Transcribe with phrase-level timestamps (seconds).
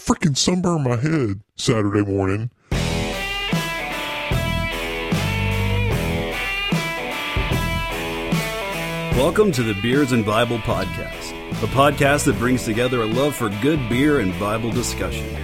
[0.00, 2.50] freaking sunburn my head Saturday morning.
[9.16, 11.32] Welcome to the Beers and Bible Podcast,
[11.62, 15.36] a podcast that brings together a love for good beer and Bible discussion.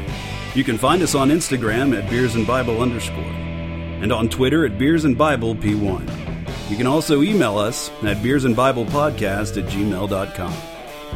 [0.54, 4.78] You can find us on Instagram at Beers and Bible underscore, and on Twitter at
[4.78, 6.70] Beers and Bible P1.
[6.70, 10.54] You can also email us at Beers and Bible Podcast at gmail.com.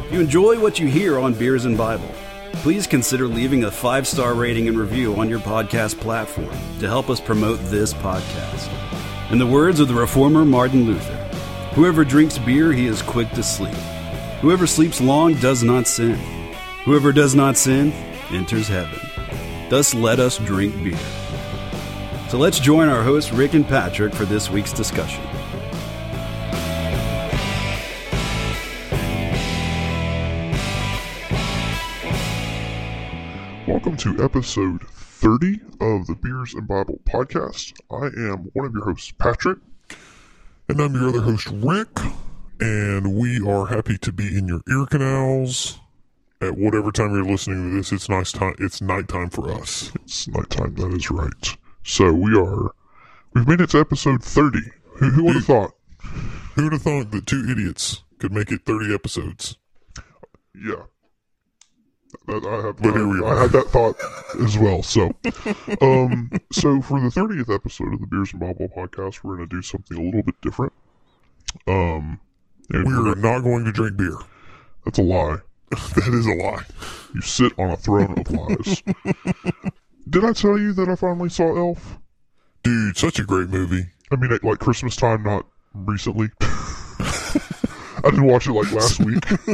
[0.05, 2.13] If you enjoy what you hear on Beers and Bible,
[2.53, 7.09] please consider leaving a five star rating and review on your podcast platform to help
[7.09, 8.69] us promote this podcast.
[9.31, 11.21] In the words of the reformer Martin Luther,
[11.75, 13.73] Whoever drinks beer, he is quick to sleep.
[14.41, 16.17] Whoever sleeps long does not sin.
[16.83, 17.93] Whoever does not sin
[18.29, 18.99] enters heaven.
[19.69, 20.99] Thus let us drink beer.
[22.27, 25.23] So let's join our hosts, Rick and Patrick, for this week's discussion.
[33.83, 37.73] Welcome to episode 30 of the Beers and Bible podcast.
[37.89, 39.57] I am one of your hosts, Patrick.
[40.69, 41.89] And I'm your other host, Rick.
[42.59, 45.79] And we are happy to be in your ear canals.
[46.41, 48.53] At whatever time you're listening to this, it's nice time.
[48.59, 49.91] It's nighttime for us.
[50.03, 50.75] It's nighttime.
[50.75, 51.57] That is right.
[51.81, 52.75] So we are.
[53.33, 54.59] We've made it to episode 30.
[54.97, 55.71] Who, who would have thought?
[56.53, 59.57] Who would have thought that two idiots could make it 30 episodes?
[60.53, 60.83] Yeah.
[62.27, 63.37] That, I have, but here we are.
[63.37, 63.95] I had that thought
[64.41, 64.83] as well.
[64.83, 65.11] So,
[65.81, 69.55] um, so for the thirtieth episode of the Beers and Bible podcast, we're going to
[69.55, 70.73] do something a little bit different.
[71.67, 72.19] Um,
[72.69, 74.17] we're not going to drink beer.
[74.85, 75.37] That's a lie.
[75.69, 76.63] that is a lie.
[77.13, 78.83] You sit on a throne of lies.
[80.09, 81.97] Did I tell you that I finally saw Elf?
[82.63, 83.85] Dude, such a great movie.
[84.11, 86.29] I mean, like Christmas time, not recently.
[88.03, 89.23] I didn't watch it like last week.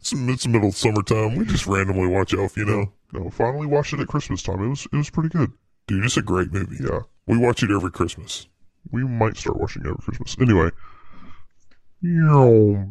[0.00, 1.36] it's, it's middle of summertime.
[1.36, 2.92] We just randomly watch Elf, you know.
[3.12, 4.64] No, finally watched it at Christmas time.
[4.64, 5.52] It was it was pretty good.
[5.86, 6.76] Dude, it's a great movie.
[6.80, 7.00] Yeah.
[7.26, 8.46] We watch it every Christmas.
[8.90, 10.36] We might start watching it every Christmas.
[10.40, 10.70] Anyway.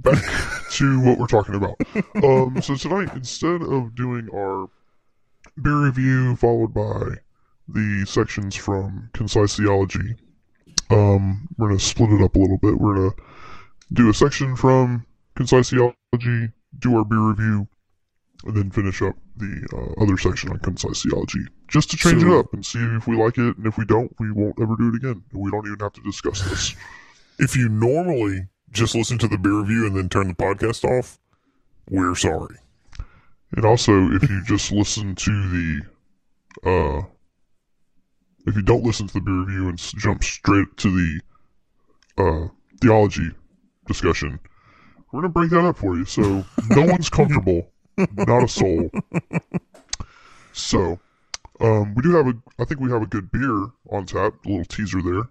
[0.01, 0.23] Back
[0.71, 1.75] to what we're talking about.
[2.23, 4.69] Um, so tonight, instead of doing our
[5.61, 7.17] beer review followed by
[7.67, 10.15] the sections from Concise Theology,
[10.89, 12.79] um, we're gonna split it up a little bit.
[12.79, 13.13] We're gonna
[13.93, 17.67] do a section from Concise Theology, do our beer review,
[18.45, 21.39] and then finish up the uh, other section on Concise Theology.
[21.67, 23.85] Just to change So- it up and see if we like it, and if we
[23.85, 25.23] don't, we won't ever do it again.
[25.33, 26.75] We don't even have to discuss this.
[27.39, 31.19] If you normally just listen to the beer review and then turn the podcast off,
[31.89, 32.55] we're sorry.
[33.55, 35.81] And also, if you just listen to the,
[36.63, 37.01] uh,
[38.47, 41.21] if you don't listen to the beer review and jump straight to the,
[42.17, 42.47] uh,
[42.81, 43.31] theology
[43.87, 44.39] discussion,
[45.11, 46.05] we're gonna break that up for you.
[46.05, 48.89] So no one's comfortable, not a soul.
[50.53, 50.99] So,
[51.59, 54.33] um, we do have a, I think we have a good beer on tap.
[54.45, 55.23] A little teaser there.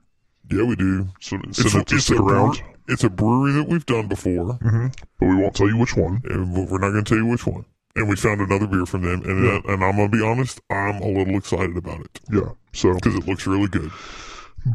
[0.51, 1.09] Yeah, we do.
[1.21, 4.89] So instead of to stick around, it's a brewery that we've done before, mm-hmm.
[5.19, 6.21] but we won't tell you which one.
[6.25, 7.65] And we're not going to tell you which one.
[7.95, 11.03] And we found another beer from them, and and I'm going to be honest, I'm
[11.03, 12.21] a little excited about it.
[12.33, 13.91] Yeah, so because it looks really good.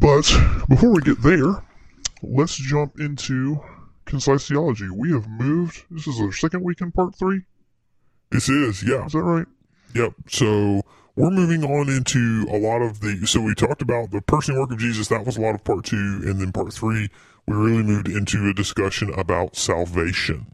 [0.00, 0.30] But
[0.68, 1.62] before we get there,
[2.28, 3.60] let's jump into
[4.04, 4.88] concise theology.
[4.90, 5.84] We have moved.
[5.90, 7.42] This is our second week in part three.
[8.30, 9.06] This is, yeah.
[9.06, 9.46] Is that right?
[9.94, 10.12] Yep.
[10.28, 10.82] So
[11.14, 13.26] we're moving on into a lot of the.
[13.26, 15.08] So we talked about the person work of Jesus.
[15.08, 17.08] That was a lot of part two, and then part three,
[17.46, 20.46] we really moved into a discussion about salvation.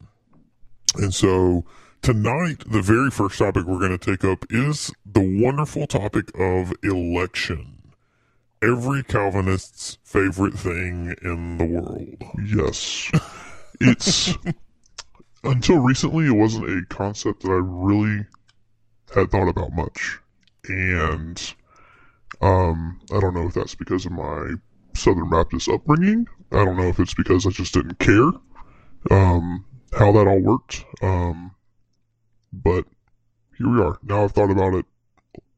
[0.96, 1.64] And so
[2.02, 6.72] tonight, the very first topic we're going to take up is the wonderful topic of
[6.82, 7.71] election.
[8.62, 12.22] Every Calvinist's favorite thing in the world.
[12.44, 13.10] Yes.
[13.80, 14.34] It's
[15.44, 18.26] until recently, it wasn't a concept that I really
[19.14, 20.18] had thought about much.
[20.68, 21.54] And
[22.40, 24.52] um, I don't know if that's because of my
[24.94, 26.26] Southern Baptist upbringing.
[26.52, 28.30] I don't know if it's because I just didn't care
[29.10, 29.64] um,
[29.98, 30.84] how that all worked.
[31.02, 31.54] Um,
[32.52, 32.84] but
[33.58, 33.98] here we are.
[34.02, 34.74] Now I've thought about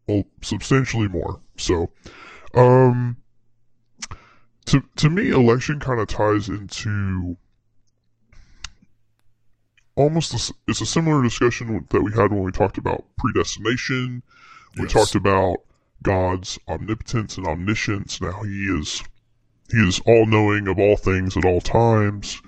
[0.09, 1.41] it substantially more.
[1.57, 1.91] So,
[2.55, 3.17] um,
[4.67, 7.37] to to me, election kind of ties into
[9.97, 14.23] almost a it's a similar discussion that we had when we talked about predestination.
[14.77, 14.93] We Yes.
[14.93, 15.59] talked about
[16.03, 18.21] God's omnipotence and omniscience.
[18.21, 19.03] Now He is
[19.71, 22.41] He is all knowing of all things at all times.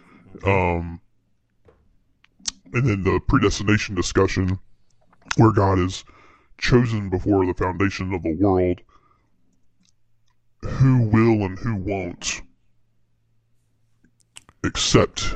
[0.44, 1.00] Um,
[2.72, 4.58] and then the predestination discussion,
[5.36, 6.04] where God is
[6.58, 8.82] chosen before the foundation of the world,
[10.66, 12.42] who will and who won't
[14.64, 15.34] accept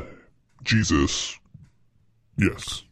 [0.62, 1.38] Jesus.
[2.36, 2.84] Yes.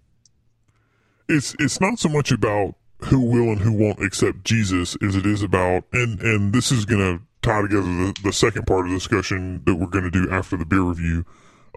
[1.28, 2.74] it's it's not so much about
[3.04, 6.84] who will and who won't accept Jesus as it is about and and this is
[6.84, 10.10] going to tie together the, the second part of the discussion that we're going to
[10.10, 11.24] do after the beer review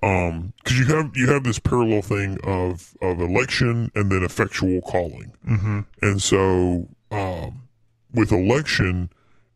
[0.04, 4.82] um because you have you have this parallel thing of of election and then effectual
[4.82, 5.80] calling Mm-hmm.
[6.02, 7.62] and so um
[8.14, 9.10] with election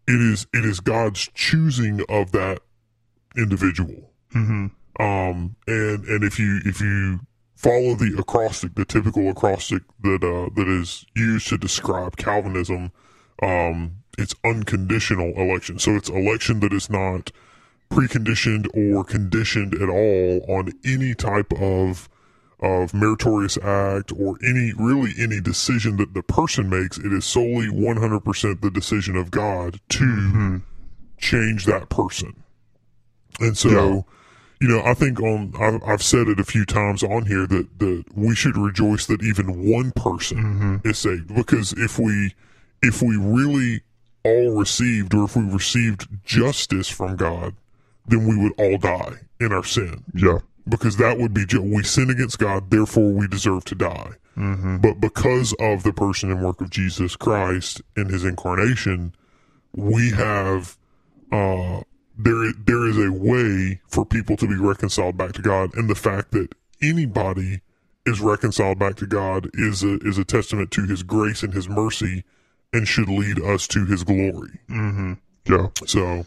[0.07, 2.59] it is it is god's choosing of that
[3.37, 4.65] individual Mm-hmm.
[5.01, 7.21] um and and if you if you
[7.55, 12.91] follow the acrostic the typical acrostic that uh that is used to describe calvinism
[13.41, 17.31] um it's unconditional election so it's election that is not
[17.89, 22.09] preconditioned or conditioned at all on any type of
[22.61, 27.67] of meritorious act or any really any decision that the person makes it is solely
[27.67, 30.57] 100% the decision of god to Mm-hmm.
[31.17, 32.43] change that person
[33.39, 34.01] and so Yeah.
[34.61, 37.79] you know i think on I've, I've said it a few times on here that
[37.79, 40.87] that we should rejoice that even one person Mm-hmm.
[40.89, 42.33] is saved because if we
[42.81, 43.81] if we really
[44.23, 47.53] all received or if we received justice from god
[48.07, 50.37] then we would all die in our sin Yeah.
[50.67, 54.13] Because that would be we sin against God, therefore we deserve to die.
[54.37, 54.77] Mm-hmm.
[54.77, 59.13] But because of the person and work of Jesus Christ in His incarnation,
[59.73, 60.77] we have
[61.31, 61.81] uh,
[62.17, 65.95] there there is a way for people to be reconciled back to God, and the
[65.95, 67.61] fact that anybody
[68.05, 71.69] is reconciled back to God is a is a testament to His grace and His
[71.69, 72.23] mercy,
[72.73, 74.59] and should lead us to His glory.
[74.69, 75.13] Mm-hmm.
[75.47, 75.67] Yeah.
[75.85, 76.25] So,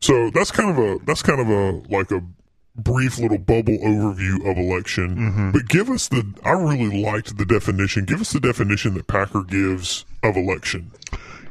[0.00, 2.22] so that's kind of a that's kind of a like a
[2.76, 5.16] brief little bubble overview of election.
[5.16, 5.50] Mm-hmm.
[5.52, 8.04] But give us the I really liked the definition.
[8.04, 10.92] Give us the definition that Packer gives of election.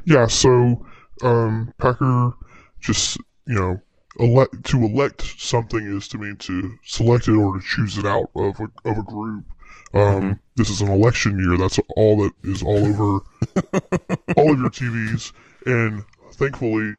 [0.05, 0.85] Yeah, so
[1.21, 2.33] um, Packer
[2.79, 3.81] just you know
[4.19, 8.29] elect to elect something is to mean to select it or to choose it out
[8.35, 9.45] of a, of a group.
[9.93, 11.57] Um, This is an election year.
[11.57, 13.19] That's all that is all over
[14.37, 15.31] all of your TVs,
[15.65, 16.95] and thankfully,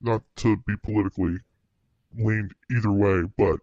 [0.00, 1.38] not to be politically
[2.16, 3.60] leaned either way, but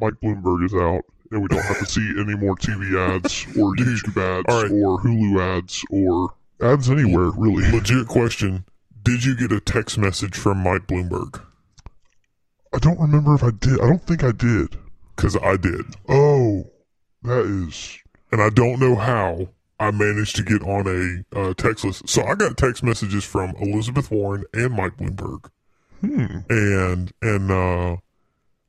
[0.00, 1.02] Mike Bloomberg is out.
[1.32, 4.70] And we don't have to see any more TV ads or YouTube ads right.
[4.70, 7.68] or Hulu ads or ads anywhere, really.
[7.72, 8.64] Legit question.
[9.02, 11.42] Did you get a text message from Mike Bloomberg?
[12.72, 13.80] I don't remember if I did.
[13.80, 14.76] I don't think I did.
[15.16, 15.84] Because I did.
[16.08, 16.70] Oh,
[17.22, 17.98] that is.
[18.30, 19.48] And I don't know how
[19.80, 22.08] I managed to get on a uh, text list.
[22.08, 25.50] So I got text messages from Elizabeth Warren and Mike Bloomberg.
[26.00, 26.38] Hmm.
[26.50, 27.96] and and uh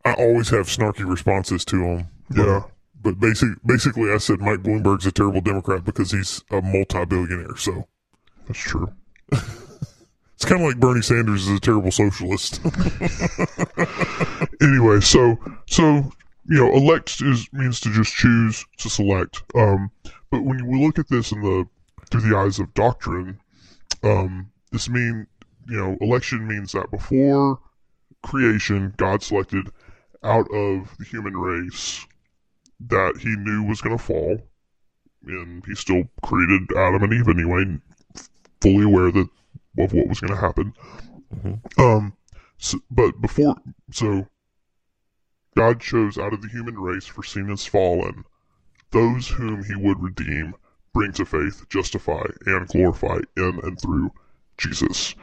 [0.05, 2.07] I always have snarky responses to them.
[2.33, 2.63] Yeah.
[3.01, 7.57] But basic, basically, I said Mike Bloomberg's a terrible Democrat because he's a multi-billionaire.
[7.57, 7.87] So
[8.47, 8.91] That's true.
[9.31, 12.61] it's kind of like Bernie Sanders is a terrible socialist.
[14.61, 15.37] Anyway, so
[15.67, 15.85] so
[16.49, 19.43] you know, elect is means to just choose to select.
[19.55, 19.91] Um,
[20.31, 21.65] but when we look at this in the
[22.09, 23.39] through the eyes of doctrine,
[24.03, 25.27] um, this mean
[25.67, 27.59] you know, election means that before
[28.23, 29.69] creation, God selected
[30.23, 32.05] out of the human race
[32.79, 34.41] that He knew was going to fall,
[35.25, 37.79] and He still created Adam and Eve anyway,
[38.61, 39.27] fully aware that
[39.79, 40.73] of what was going to happen.
[41.35, 41.79] Mhm.
[41.79, 42.13] Um,
[42.57, 43.55] so, but before,
[43.91, 44.27] so
[45.55, 48.23] God chose out of the human race for sin is fallen
[48.91, 50.55] those whom He would redeem,
[50.93, 54.11] bring to faith, justify, and glorify in and through
[54.57, 55.13] Jesus.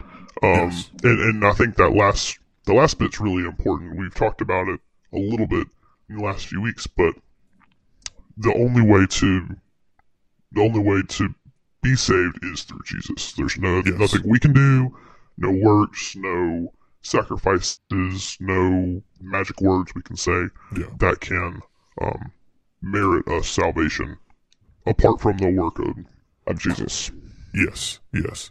[0.43, 0.91] Um, Yes.
[1.03, 3.97] and, and I think that last the last bit's really important.
[3.99, 4.81] We've talked about it
[5.13, 5.67] a little bit
[6.09, 7.15] in the last few weeks, but
[8.37, 9.57] the only way to
[10.53, 11.35] the only way to
[11.83, 13.33] be saved is through Jesus.
[13.33, 13.99] There's no Yes.
[13.99, 14.97] nothing we can do,
[15.37, 16.73] no works, no
[17.03, 21.61] sacrifices, no magic words we can say yeah, that can
[22.01, 22.33] um,
[22.81, 24.17] merit us salvation
[24.87, 25.97] apart from the work of,
[26.47, 27.11] of Jesus.
[27.55, 28.51] yes, yes,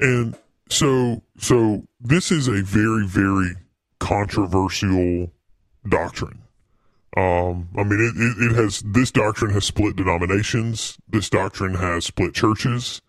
[0.00, 0.36] and
[0.74, 3.54] so so this is a very very
[3.98, 5.32] controversial
[5.88, 6.40] doctrine.
[7.16, 10.98] Um, I mean, it, it, it has this doctrine has split denominations.
[11.08, 13.00] This doctrine has split churches.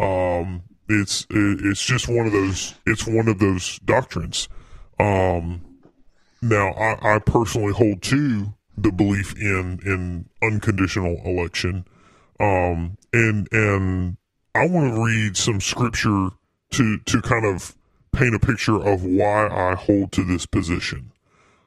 [0.00, 2.74] Um, it's it, it's just one of those.
[2.86, 4.48] It's one of those doctrines.
[4.98, 5.60] Um,
[6.40, 11.84] now, I, I personally hold to the belief in in unconditional election.
[12.40, 14.16] Um, and and
[14.54, 16.30] I want to read some scripture
[16.72, 17.74] to to kind of
[18.12, 21.12] paint a picture of why I hold to this position.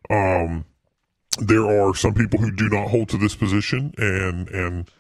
[0.10, 0.66] Um,
[1.40, 4.92] there are some people who do not hold to this position, and and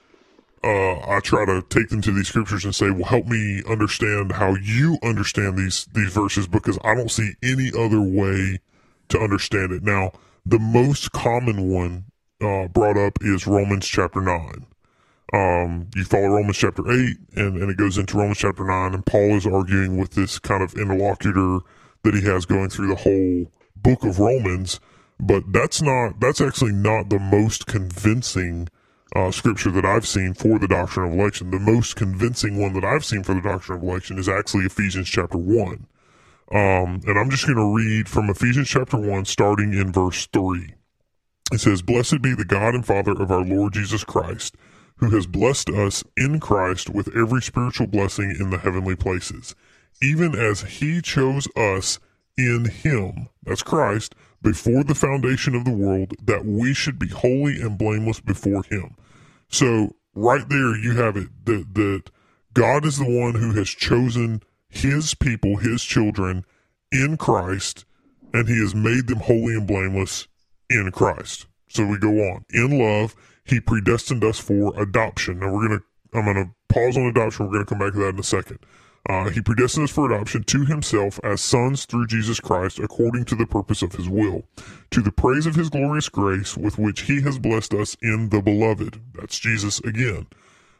[0.63, 4.33] uh, I try to take them to these scriptures and say, "Well, help me understand
[4.33, 8.59] how you understand these these verses," because I don't see any other way
[9.09, 9.83] to understand it.
[9.83, 10.11] Now,
[10.45, 12.05] the most common one
[12.41, 14.65] uh, brought up is Romans chapter nine.
[15.33, 19.05] Um, you follow Romans chapter 8 and, and it goes into Romans chapter 9 and
[19.05, 21.59] Paul is arguing with this kind of interlocutor
[22.03, 24.79] that he has going through the whole book of Romans,
[25.19, 28.67] but that's not, that's actually not the most convincing
[29.15, 31.51] uh, scripture that I've seen for the doctrine of election.
[31.51, 35.09] The most convincing one that I've seen for the doctrine of election is actually Ephesians
[35.09, 35.87] chapter 1.
[36.51, 40.75] Um, and I'm just going to read from Ephesians chapter 1, starting in verse 3.
[41.51, 44.55] It says, Blessed be the God and Father of our Lord Jesus Christ,
[44.97, 49.55] who has blessed us in Christ with every spiritual blessing in the heavenly places,
[50.01, 51.99] even as he chose us
[52.37, 57.61] in him, that's Christ, before the foundation of the world, that we should be holy
[57.61, 58.95] and blameless before him.
[59.49, 62.11] So right there you have it that that
[62.53, 66.45] God is the one who has chosen his people, his children
[66.91, 67.85] in Christ,
[68.33, 70.27] and he has made them holy and blameless
[70.69, 71.47] in Christ.
[71.67, 72.45] So we go on.
[72.51, 75.39] In love, he predestined us for adoption.
[75.39, 75.81] Now we're gonna
[76.13, 78.59] I'm gonna pause on adoption, we're gonna come back to that in a second.
[79.07, 83.35] Uh, he predestined us for adoption to himself as sons through Jesus Christ, according to
[83.35, 84.43] the purpose of his will,
[84.89, 88.41] to the praise of his glorious grace with which he has blessed us in the
[88.41, 88.99] beloved.
[89.13, 90.25] That's Jesus again.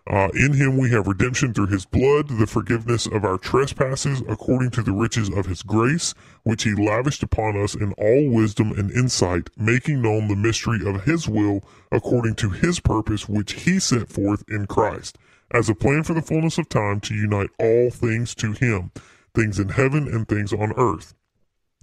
[0.07, 4.69] Uh, in him we have redemption through his blood, the forgiveness of our trespasses, according
[4.69, 8.91] to the riches of his grace, which he lavished upon us in all wisdom and
[8.91, 14.07] insight, making known the mystery of his will, according to his purpose, which he set
[14.07, 15.17] forth in Christ
[15.51, 18.91] as a plan for the fullness of time to unite all things to him,
[19.33, 21.15] things in heaven and things on earth.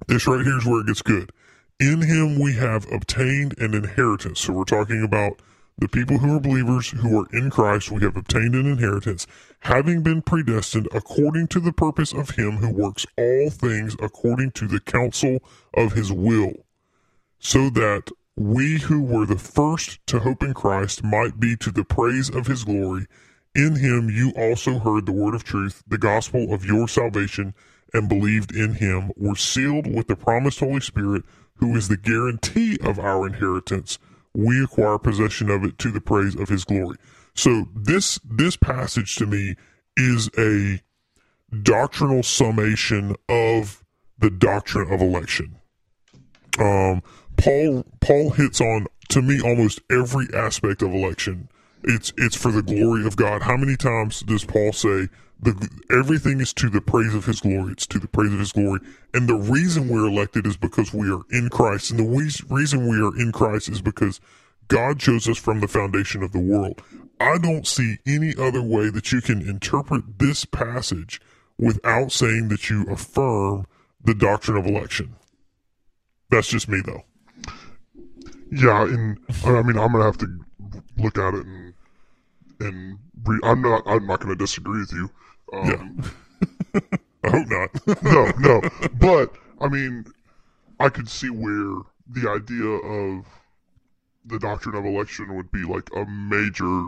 [0.06, 1.32] This right here is where it gets good.
[1.80, 4.40] In him we have obtained an inheritance.
[4.40, 5.40] So we're talking about
[5.78, 7.90] the people who are believers who are in Christ.
[7.90, 9.26] We have obtained an inheritance,
[9.60, 14.68] having been predestined according to the purpose of him who works all things according to
[14.68, 15.40] the counsel
[15.74, 16.52] of his will,
[17.38, 21.84] so that we who were the first to hope in Christ might be to the
[21.84, 23.06] praise of his glory.
[23.54, 27.54] In him you also heard the word of truth, the gospel of your salvation,
[27.92, 31.24] and believed in him, were sealed with the promised Holy Spirit,
[31.56, 33.98] who is the guarantee of our inheritance.
[34.34, 36.96] We acquire possession of it to the praise of his glory.
[37.34, 39.56] So this this passage to me
[39.96, 40.82] is a
[41.62, 43.84] doctrinal summation of
[44.18, 45.56] the doctrine of election.
[46.58, 47.02] Um,
[47.36, 51.48] Paul Paul hits on to me almost every aspect of election
[51.84, 53.42] it's it's for the glory of God.
[53.42, 55.08] How many times does Paul say
[55.42, 57.72] the everything is to the praise of his glory?
[57.72, 58.80] It's to the praise of his glory.
[59.12, 61.90] And the reason we're elected is because we are in Christ.
[61.90, 64.20] And the we, reason we are in Christ is because
[64.68, 66.80] God chose us from the foundation of the world.
[67.20, 71.20] I don't see any other way that you can interpret this passage
[71.58, 73.66] without saying that you affirm
[74.02, 75.14] the doctrine of election.
[76.30, 77.02] That's just me though.
[78.50, 80.40] Yeah, and I mean I'm gonna have to
[80.98, 81.74] look at it and
[82.62, 85.10] and re- I'm not I'm not going to disagree with you.
[85.52, 86.02] Um,
[86.74, 86.80] yeah.
[87.24, 88.02] I hope not.
[88.02, 88.60] no, no.
[88.98, 90.06] But I mean,
[90.80, 93.26] I could see where the idea of
[94.24, 96.86] the doctrine of election would be like a major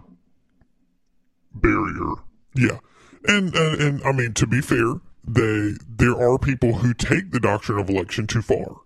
[1.55, 2.15] barrier.
[2.55, 2.79] Yeah,
[3.27, 4.95] and and, and I mean to be fair,
[5.27, 8.81] they there are people who take the doctrine of election too far.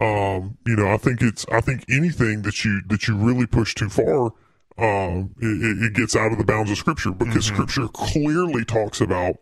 [0.00, 3.74] Um, you know, I think it's I think anything that you that you really push
[3.74, 4.32] too far
[4.78, 7.54] um, it, it, gets out of the bounds of Scripture because mm-hmm.
[7.54, 9.36] Scripture clearly talks about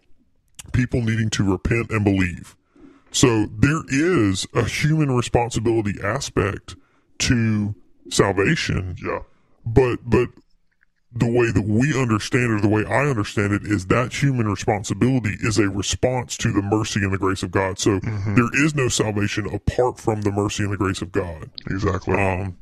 [0.72, 2.56] people needing to repent and believe.
[3.12, 6.76] So there is a human responsibility aspect
[7.20, 7.74] to
[8.10, 8.96] salvation.
[9.02, 9.20] Yeah.
[9.64, 10.28] But but
[11.12, 14.46] the way that we understand it, or the way I understand it, is that human
[14.46, 17.78] responsibility is a response to the mercy and the grace of God.
[17.78, 18.34] So mm-hmm.
[18.36, 21.50] there is no salvation apart from the mercy and the grace of God.
[21.68, 22.14] Exactly.
[22.14, 22.56] Um,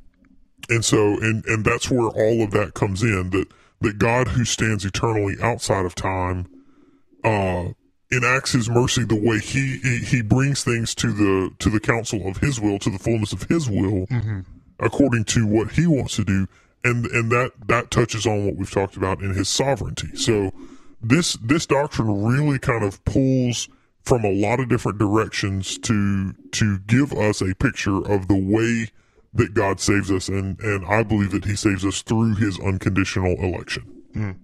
[0.69, 3.47] and so, and, and that's where all of that comes in that,
[3.81, 6.47] that God who stands eternally outside of time,
[7.25, 7.69] uh,
[8.11, 12.27] enacts his mercy the way he, he, he brings things to the, to the counsel
[12.27, 14.41] of his will, to the fullness of his will, mm-hmm.
[14.81, 16.47] according to what he wants to do.
[16.85, 20.17] And, and that, that touches on what we've talked about in his sovereignty.
[20.17, 20.53] So
[21.03, 23.69] this, this doctrine really kind of pulls
[24.03, 28.91] from a lot of different directions to, to give us a picture of the way
[29.39, 33.35] that God saves us, and and I believe that He saves us through His unconditional
[33.43, 34.03] election.
[34.15, 34.37] Mm.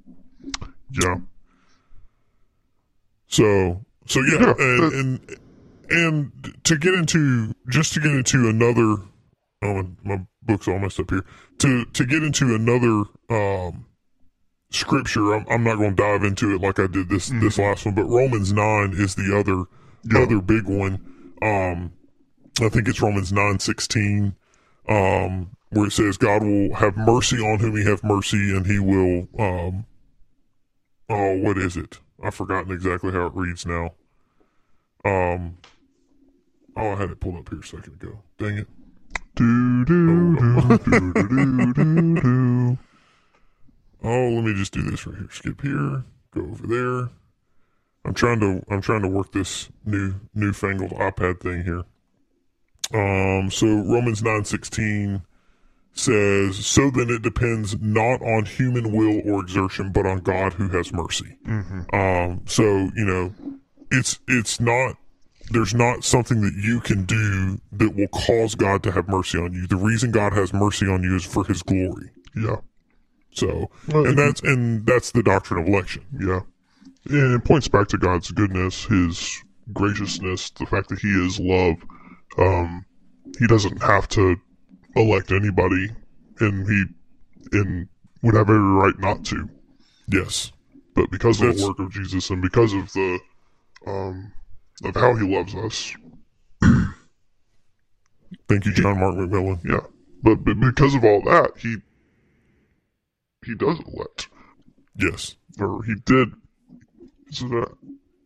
[0.90, 1.16] Yeah.
[3.26, 5.38] So so yeah, yeah and, and
[5.90, 6.32] and
[6.64, 9.02] to get into just to get into another
[9.62, 11.24] oh my, book's all messed up here
[11.58, 13.86] to to get into another um
[14.70, 17.58] scripture I'm, I'm not going to dive into it like I did this mm this
[17.58, 19.64] last one but Romans 9 is the other
[20.04, 20.22] yeah.
[20.22, 21.00] other big one
[21.42, 21.92] um
[22.60, 24.34] I think it's Romans 9 16
[24.88, 28.79] um, where it says God will have mercy on whom He have mercy, and He
[28.79, 29.29] will.
[29.38, 29.87] Um,
[31.09, 31.99] oh, what is it?
[32.23, 33.93] I've forgotten exactly how it reads now.
[35.05, 35.59] Um,
[36.76, 38.21] oh, I had it pulled up here a second ago.
[38.38, 38.69] Dang it.
[39.35, 42.79] Do do do do do do do.
[44.07, 45.29] Oh, let me just do this right here.
[45.31, 46.05] Skip here.
[46.33, 47.09] Go over there.
[48.05, 51.85] I'm trying to I'm trying to work this new newfangled iPad thing here.
[52.93, 55.23] Um, so Romans nine sixteen
[55.95, 60.69] says, "So then it depends not on human will or exertion, but on God who
[60.69, 61.37] has mercy."
[61.93, 63.35] Um, so you know,
[63.91, 64.97] it's it's not
[65.50, 69.53] there's not something that you can do that will cause God to have mercy on
[69.53, 69.67] you.
[69.67, 72.11] The reason God has mercy on you is for His glory.
[72.37, 72.57] Yeah.
[73.31, 76.05] So, Well, and that's and that's the doctrine of election.
[76.19, 76.41] Yeah.
[77.11, 81.76] And it points back to God's goodness, His graciousness, the fact that He is love.
[82.38, 82.85] Um,
[83.38, 84.37] he doesn't have to
[84.97, 85.90] elect anybody,
[86.40, 86.85] and He
[87.52, 87.88] and
[88.23, 89.49] would have every right not to.
[90.09, 90.52] Yes.
[90.95, 93.19] But because of the work of Jesus and because of the
[93.87, 94.33] um,
[94.85, 95.95] of how He loves us,
[98.49, 99.61] Thank you, John Mark McMillan.
[99.64, 99.81] yeah.
[100.23, 101.76] But, but because of all that, He
[103.45, 104.28] He does elect,
[104.97, 105.37] Yes.
[105.59, 106.33] or He did.
[107.31, 107.73] So that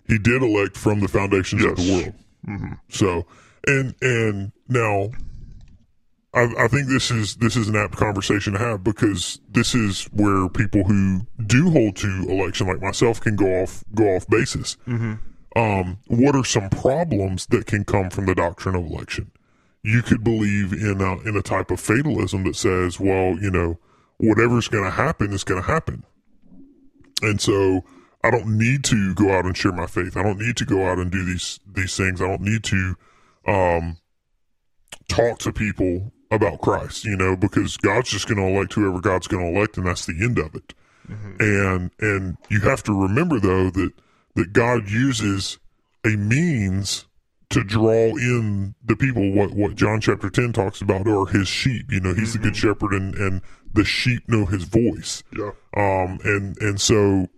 [0.06, 2.02] He did elect from the foundations of the Yes.
[2.04, 2.14] world.
[2.44, 3.26] hmm So,
[3.68, 5.10] and and now,
[6.34, 10.04] I, I think this is this is an apt conversation to have because this is
[10.06, 14.76] where people who do hold to election, like myself, can go off go off basis.
[15.56, 19.30] Um, what are some problems that can come from the doctrine of election?
[19.82, 23.78] You could believe in a, in a type of fatalism that says, well, you know,
[24.18, 26.04] whatever's going to happen is going to happen,
[27.22, 27.84] and so
[28.22, 30.16] I don't need to go out and share my faith.
[30.16, 32.20] I don't need to go out and do these these things.
[32.20, 32.96] I don't need to
[33.48, 33.96] um,
[35.08, 39.26] talk to people about Christ, you know, because God's just going to elect whoever God's
[39.26, 40.74] going to elect, and that's the end of it.
[41.40, 43.92] And and you have to remember though that
[44.34, 45.58] that God uses
[46.04, 47.06] a means
[47.48, 49.32] to draw in the people.
[49.32, 51.90] What what John chapter ten talks about are His sheep.
[51.90, 53.40] You know, He's the good shepherd, and and
[53.72, 55.22] the sheep know His voice.
[55.34, 55.52] yeah.
[55.74, 57.28] Um, and and so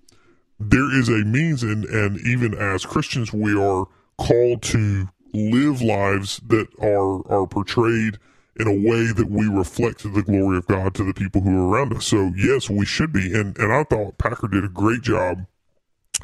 [0.58, 3.87] there is a means, and and even as Christians, we are
[4.18, 8.18] called to live lives that are are portrayed
[8.58, 11.68] in a way that we reflect the glory of God to the people who are
[11.68, 12.06] around us.
[12.06, 15.46] So yes, we should be, and and I thought Packer did a great job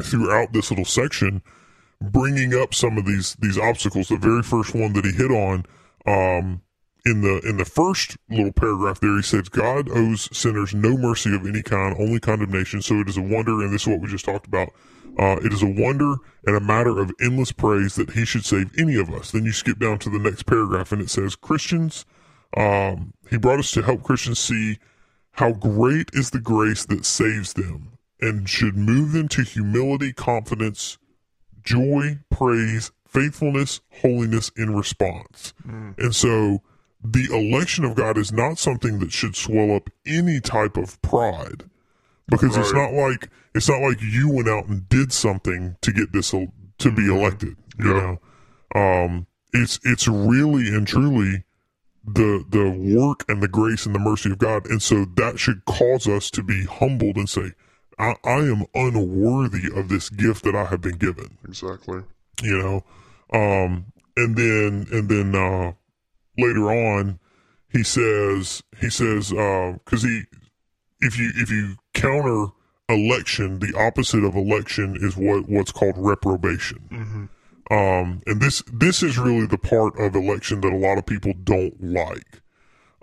[0.03, 1.43] throughout this little section
[2.01, 4.09] bringing up some of these these obstacles.
[4.09, 5.65] The very first one that he hit on,
[6.07, 6.63] um,
[7.07, 11.35] in the in the first little paragraph there, he says God owes sinners no mercy
[11.35, 12.83] of any kind, only condemnation.
[12.83, 14.71] So it is a wonder, and this is what we just talked about.
[15.19, 18.77] Uh, it is a wonder and a matter of endless praise that He should save
[18.77, 19.31] any of us.
[19.31, 22.05] Then you skip down to the next paragraph, and it says Christians.
[22.57, 24.79] Um, he brought us to help Christians see
[25.33, 30.99] how great is the grace that saves them, and should move them to humility, confidence,
[31.63, 35.55] joy, praise, faithfulness, holiness in response.
[35.99, 36.63] And so
[37.13, 41.65] the election of God is not something that should swell up any type of pride
[42.29, 46.13] because it's not like it's not like you went out and did something to get
[46.13, 48.17] this to be elected, you Yeah.
[48.75, 48.81] know.
[48.81, 51.45] Um it's it's really and truly
[52.05, 54.67] the the work and the grace and the mercy of God.
[54.67, 57.53] And so that should cause us to be humbled and say,
[57.99, 62.03] I, I am unworthy of this gift that I have been given Exactly.
[62.43, 62.85] you know
[63.33, 65.73] um and then and then uh
[66.39, 67.19] later on
[67.71, 70.23] he says he says uh because he
[71.01, 72.47] if you if you counter
[72.89, 77.29] election the opposite of election is what what's called reprobation.
[77.71, 81.33] Um and this this is really the part of election that a lot of people
[81.43, 82.41] don't like.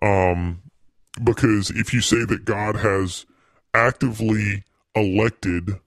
[0.02, 0.62] Um
[1.24, 3.26] because if you say that god has
[3.74, 4.64] actively
[4.96, 5.80] elected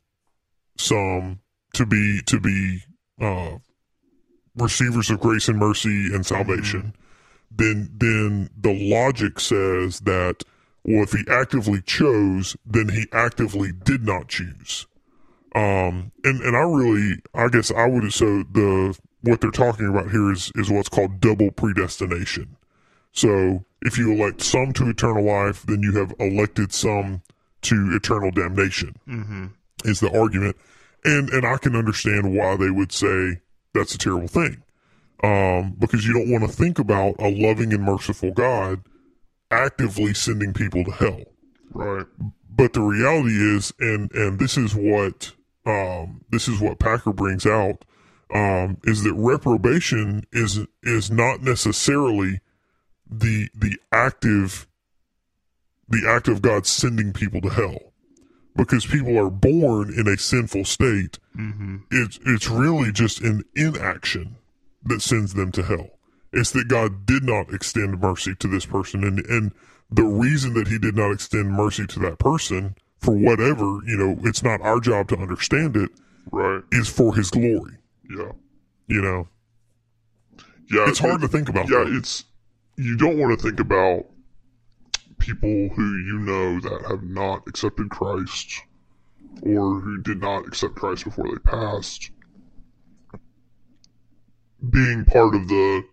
[0.77, 1.41] some
[1.73, 2.81] to be to be
[3.21, 3.57] uh
[4.57, 6.95] receivers of grace and mercy and salvation,
[7.51, 10.43] then then the logic says that
[10.85, 14.87] well, if he actively chose, then he actively did not choose.
[15.55, 20.11] Um, and and I really, I guess I would so the what they're talking about
[20.11, 22.57] here is is what's called double predestination.
[23.13, 27.23] So if you elect some to eternal life, then you have elected some
[27.63, 28.95] to eternal damnation.
[29.09, 29.47] Mm-hmm.
[29.85, 30.57] Is the argument,
[31.05, 33.41] and and I can understand why they would say
[33.73, 34.63] that's a terrible thing,
[35.23, 38.83] um, because you don't want to think about a loving and merciful God
[39.51, 41.23] actively sending people to hell.
[41.73, 42.07] Right.
[42.51, 45.33] But the reality is, and and this is what
[45.65, 47.85] um, this is what Packer brings out,
[48.35, 52.41] um, is that reprobation is is not necessarily
[53.09, 54.67] the the active
[55.89, 57.79] the act of God sending people to hell.
[58.57, 61.19] Because people are born in a sinful state.
[61.37, 61.77] Mm-hmm.
[61.91, 64.37] It's, it's really just an inaction
[64.87, 65.91] that sends them to hell.
[66.33, 69.05] It's that God did not extend mercy to this person.
[69.05, 69.53] And, and
[69.91, 74.19] the reason that he did not extend mercy to that person for whatever, you know,
[74.25, 75.91] it's not our job to understand it,
[76.33, 76.63] Right.
[76.73, 77.77] is for his glory,
[78.11, 78.33] Yeah.
[78.89, 79.29] you know.
[80.71, 80.87] Yeah.
[80.89, 81.71] It's hard to think about.
[81.71, 81.95] Yeah, that.
[81.97, 82.25] it's
[82.77, 84.07] you don't want to think about
[85.19, 88.63] people who you know that have not accepted Christ
[89.43, 92.11] or who did not accept Christ before they passed
[94.71, 95.85] being part of the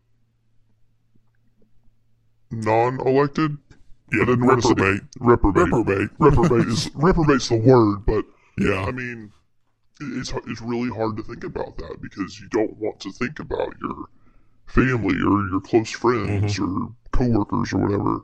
[2.52, 3.58] non-elected
[4.12, 5.02] yeah, I didn't want to say- reprobate.
[5.19, 5.63] reprobate.
[5.69, 6.10] Reprobate.
[6.19, 8.26] Reprobate is reprobate's the word, but
[8.58, 8.86] Yeah.
[8.86, 9.32] I mean,
[9.99, 13.73] it's it's really hard to think about that because you don't want to think about
[13.82, 14.06] your
[14.67, 16.84] family or your close friends mm-hmm.
[16.84, 18.21] or coworkers or whatever.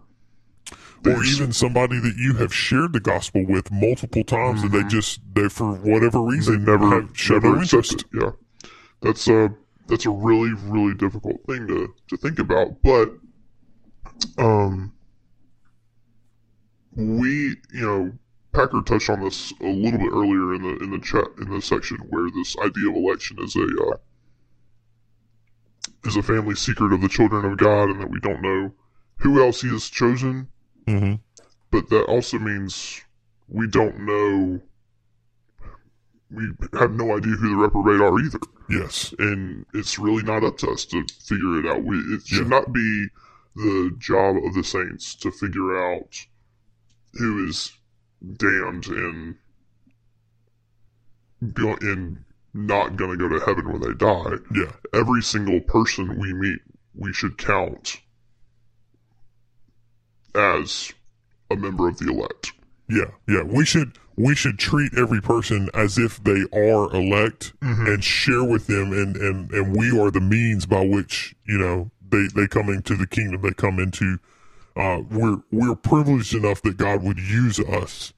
[1.07, 4.89] or even somebody that you have shared the gospel with multiple times and they mm-hmm.
[4.89, 7.93] just they for whatever they reason never have never interest.
[7.93, 8.03] it.
[8.13, 8.31] Yeah,
[9.01, 9.55] that's a
[9.89, 12.81] that's a really really difficult thing to to think about.
[12.83, 13.11] But
[14.37, 14.93] um,
[16.95, 18.11] we you know
[18.51, 21.61] Packer touched on this a little bit earlier in the in the chat in the
[21.61, 23.97] section where this idea of election is a uh,
[26.05, 28.71] is a family secret of the children of God, and that we don't know
[29.17, 30.47] who else He has chosen.
[30.87, 31.15] Mm-hmm.
[31.71, 33.01] But that also means
[33.47, 34.61] we don't know.
[36.31, 36.43] We
[36.79, 39.13] have no idea who the reprobate are either, Yes.
[39.17, 41.83] and it's really not up to us to figure it out.
[41.83, 42.59] We, it should Yeah.
[42.59, 43.07] not be
[43.55, 46.25] the job of the saints to figure out
[47.13, 47.73] who is
[48.37, 49.35] damned and
[51.53, 54.35] go and not going to go to heaven when they die.
[54.53, 54.71] Yeah.
[54.93, 56.59] Every single person we meet,
[56.95, 58.01] we should count
[60.35, 60.93] as
[61.49, 62.51] a member of the elect.
[62.89, 63.11] Yeah.
[63.27, 63.43] Yeah.
[63.43, 68.67] We should we should treat every person as if they are elect and share with
[68.67, 72.67] them and, and, and we are the means by which, you know, they, they come
[72.67, 74.17] into the kingdom, they come into
[74.75, 78.13] uh, we're we're privileged enough that God would use us.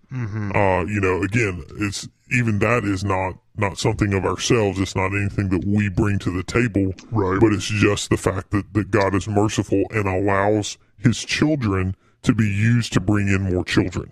[0.55, 4.79] Uh, you know, again, it's even that is not not something of ourselves.
[4.79, 7.39] It's not anything that we bring to the table, Right.
[7.39, 12.33] But it's just the fact that that God is merciful and allows His children to
[12.33, 14.11] be used to bring in more children.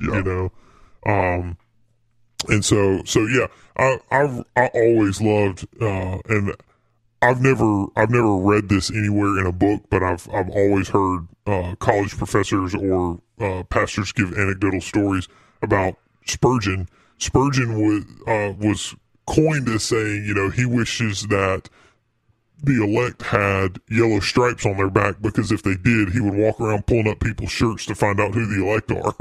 [0.00, 0.16] Yeah.
[0.16, 0.52] You know,
[1.06, 1.56] um,
[2.48, 6.54] and so so yeah, I I've I always loved uh, and
[7.22, 11.26] I've never I've never read this anywhere in a book, but I've I've always heard
[11.46, 15.28] uh, college professors or uh, pastors give anecdotal stories
[15.62, 15.94] about
[16.26, 16.88] Spurgeon.
[17.18, 18.94] Spurgeon was uh, was
[19.26, 21.70] coined as saying, you know, he wishes that
[22.66, 26.60] the elect had yellow stripes on their back because if they did, he would walk
[26.60, 29.14] around pulling up people's shirts to find out who the elect are.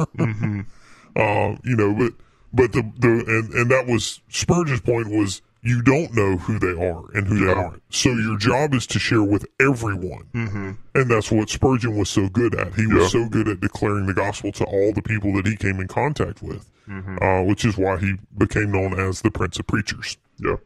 [1.15, 2.13] uh, you know, but
[2.53, 6.71] but the the and, and that was Spurgeon's point was you don't know who they
[6.71, 7.81] are and who they aren't.
[7.89, 10.25] So your job is to share with everyone.
[10.33, 10.71] Mm-hmm.
[10.93, 12.73] And that's what Spurgeon was so good at.
[12.75, 12.95] He Yeah.
[12.95, 15.87] was so good at declaring the gospel to all the people that he came in
[15.87, 17.17] contact with, Mm-hmm.
[17.23, 20.17] uh, which is why he became known as the Prince of Preachers.
[20.37, 20.57] Yeah.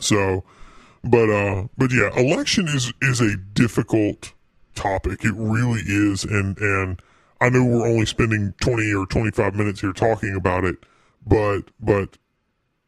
[0.00, 0.44] So,
[1.04, 4.32] but uh, but yeah, election is is a difficult
[4.74, 5.24] topic.
[5.24, 7.02] It really is, and and
[7.40, 10.76] I know we're only spending twenty or twenty five minutes here talking about it,
[11.26, 12.18] but but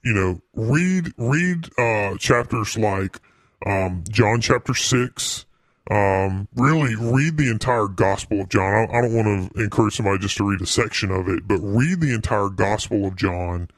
[0.04, 3.20] you know, read read uh, chapters like
[3.66, 5.46] um, John chapter six.
[5.90, 8.62] Um, really read the entire Gospel of John.
[8.62, 11.58] I, I don't want to encourage somebody just to read a section of it, but
[11.58, 13.68] read the entire Gospel of John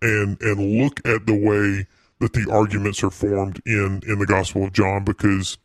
[0.00, 1.86] and and look at the way
[2.20, 5.58] that the arguments are formed in in the Gospel of John because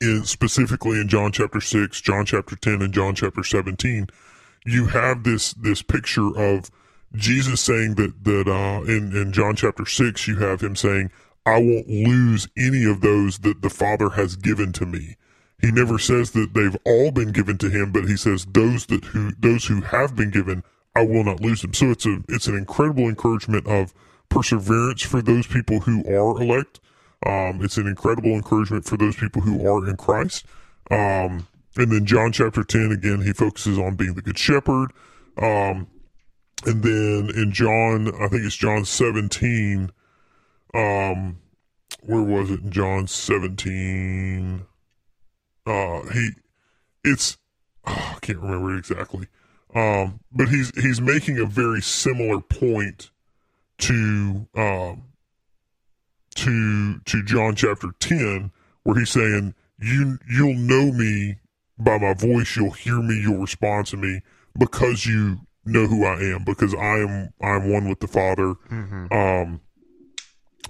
[0.00, 4.08] in specifically in John chapter 6, John chapter 10 and John chapter 17
[4.66, 6.70] you have this this picture of
[7.14, 11.10] Jesus saying that that uh in in John chapter 6 you have him saying
[11.46, 15.16] I won't lose any of those that the Father has given to me.
[15.62, 19.04] He never says that they've all been given to him, but he says those that
[19.04, 21.72] who those who have been given, I will not lose them.
[21.72, 23.94] So it's a it's an incredible encouragement of
[24.28, 26.80] perseverance for those people who are elect.
[27.24, 30.46] Um, it's an incredible encouragement for those people who are in Christ.
[30.90, 34.92] Um, and then John chapter 10, again, he focuses on being the good shepherd.
[35.36, 35.88] Um,
[36.64, 39.90] and then in John, I think it's John 17,
[40.74, 41.38] um,
[42.02, 44.64] where was it in John 17?
[45.66, 46.30] Uh, he,
[47.04, 47.36] it's,
[47.86, 49.26] oh, I can't remember it exactly.
[49.74, 53.10] Um, but he's, he's making a very similar point
[53.78, 55.02] to, um,
[56.36, 58.50] to, to John chapter 10,
[58.82, 61.36] where he's saying, you, you'll know me
[61.78, 64.20] by my voice, you'll hear me, you'll respond to me.
[64.58, 68.54] because you know who I am, because I am I'm one with the Father.
[69.12, 69.60] Um,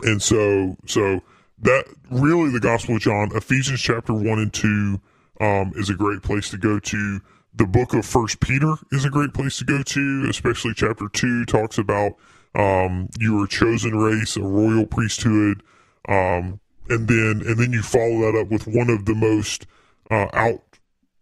[0.03, 1.21] and so so
[1.61, 5.01] that really the Gospel of John, Ephesians chapter one and two,
[5.41, 7.21] um, is a great place to go to.
[7.55, 11.45] The book of First Peter is a great place to go to, especially chapter two
[11.45, 12.13] talks about
[12.57, 15.63] um, you are a chosen race, a royal priesthood,
[16.09, 19.67] um, and then and then you follow that up with one of the most
[20.11, 20.63] uh, out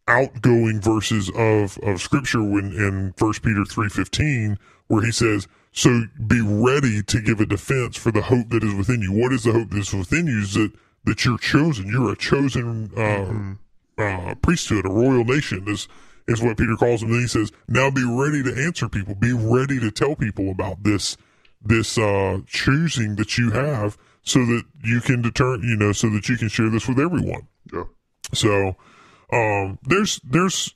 [0.07, 6.41] outgoing verses of of scripture when in first peter 3.15 where he says so be
[6.41, 9.13] ready to give a defense for the hope that is within you.
[9.13, 10.39] What is the hope that is within you?
[10.39, 10.73] Is that
[11.05, 11.89] that you're chosen?
[11.89, 15.89] You're a chosen uh, uh, priesthood a royal nation is
[16.29, 17.09] is what peter calls them.
[17.11, 19.17] And then he says now be ready to answer people.
[19.17, 21.17] Be ready to tell people about this
[21.65, 26.29] this uh choosing that you have so that you can deter you know so that
[26.29, 27.85] you can share this with everyone Yeah.
[28.33, 28.77] so
[29.33, 30.75] um, there's there's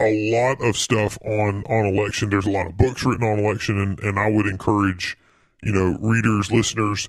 [0.00, 2.28] a lot of stuff on on election.
[2.30, 5.16] There's a lot of books written on election, and, and I would encourage
[5.62, 7.08] you know readers, listeners,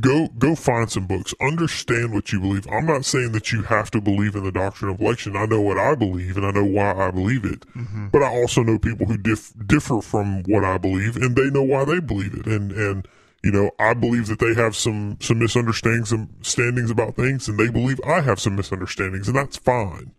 [0.00, 1.34] go go find some books.
[1.40, 2.66] Understand what you believe.
[2.68, 5.36] I'm not saying that you have to believe in the doctrine of election.
[5.36, 7.64] I know what I believe, and I know why I believe it.
[8.10, 11.62] But I also know people who dif- differ from what I believe, and they know
[11.62, 12.46] why they believe it.
[12.46, 13.08] And and
[13.42, 17.58] you know, I believe that they have some some misunderstandings and standings about things, and
[17.58, 20.12] they believe I have some misunderstandings, and that's fine.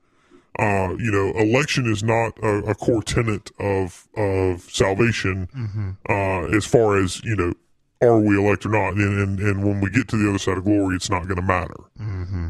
[0.58, 5.48] Uh, you know, election is not a, a core tenet of of salvation
[6.10, 7.54] uh, as far as you know,
[8.02, 8.94] are we elect or not?
[8.94, 11.36] And, and and when we get to the other side of glory, it's not going
[11.36, 11.76] to matter.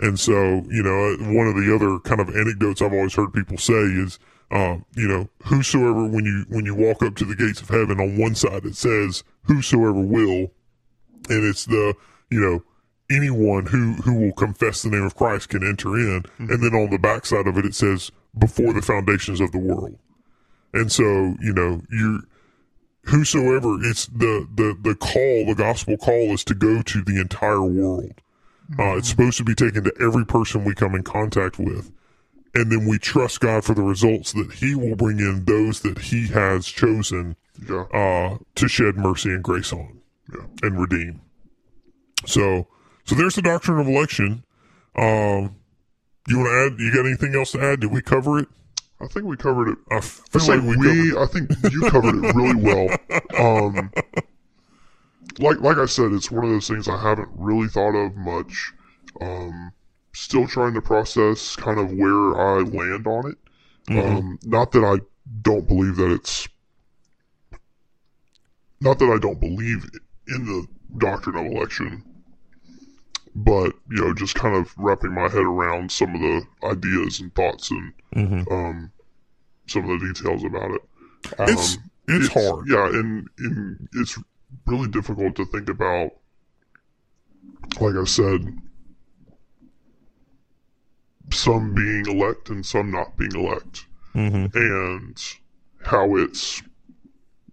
[0.06, 3.58] And so, you know, one of the other kind of anecdotes I've always heard people
[3.58, 4.20] say is,
[4.52, 8.00] uh, you know, whosoever when you when you walk up to the gates of heaven,
[8.00, 10.52] on one side it says whosoever will,
[11.30, 11.96] and it's the
[12.30, 12.64] you know
[13.10, 16.92] anyone who who will confess the name of Christ can enter in, and then on
[16.92, 19.98] the backside of it it says before the foundations of the world,
[20.74, 21.04] and so
[21.42, 22.22] you know you
[23.06, 27.62] whosoever it's the the the call the gospel call is to go to the entire
[27.64, 28.14] world.
[28.78, 31.92] Uh, it's supposed to be taken to every person we come in contact with,
[32.54, 35.98] and then we trust God for the results that He will bring in those that
[35.98, 37.36] He has chosen
[37.68, 37.86] Yeah.
[37.94, 40.46] uh, to shed mercy and grace on Yeah.
[40.62, 41.22] and redeem.
[42.28, 42.68] So,
[43.06, 44.44] so there's the doctrine of election.
[44.96, 45.56] Um,
[46.28, 46.80] you want to add?
[46.80, 47.80] You got anything else to add?
[47.80, 48.50] Did we cover it?
[49.02, 49.78] I think we covered it.
[49.92, 51.18] I feel like we, we.
[51.18, 52.96] I think you covered it really well.
[53.40, 53.92] Um,
[55.40, 58.74] like like I said, it's one of those things I haven't really thought of much.
[59.22, 59.72] Um,
[60.14, 63.38] still trying to process kind of where I land on it.
[63.88, 64.18] Mm-hmm.
[64.18, 64.98] Um, not that I
[65.42, 66.48] don't believe that it's,
[68.82, 69.86] not that I don't believe
[70.28, 72.04] in the doctrine of election,
[73.36, 77.34] but you know, just kind of wrapping my head around some of the ideas and
[77.36, 78.52] thoughts and Mhm.
[78.52, 78.92] um,
[79.68, 80.82] some of the details about it.
[81.48, 82.68] It's Um, it's, hard.
[82.68, 84.18] Yeah, and, and it's
[84.66, 86.12] really difficult to think about.
[87.80, 88.52] Like I said,
[91.32, 94.58] some being elect and some not being elect, Mm-hmm.
[94.58, 95.18] and
[95.86, 96.64] how it's,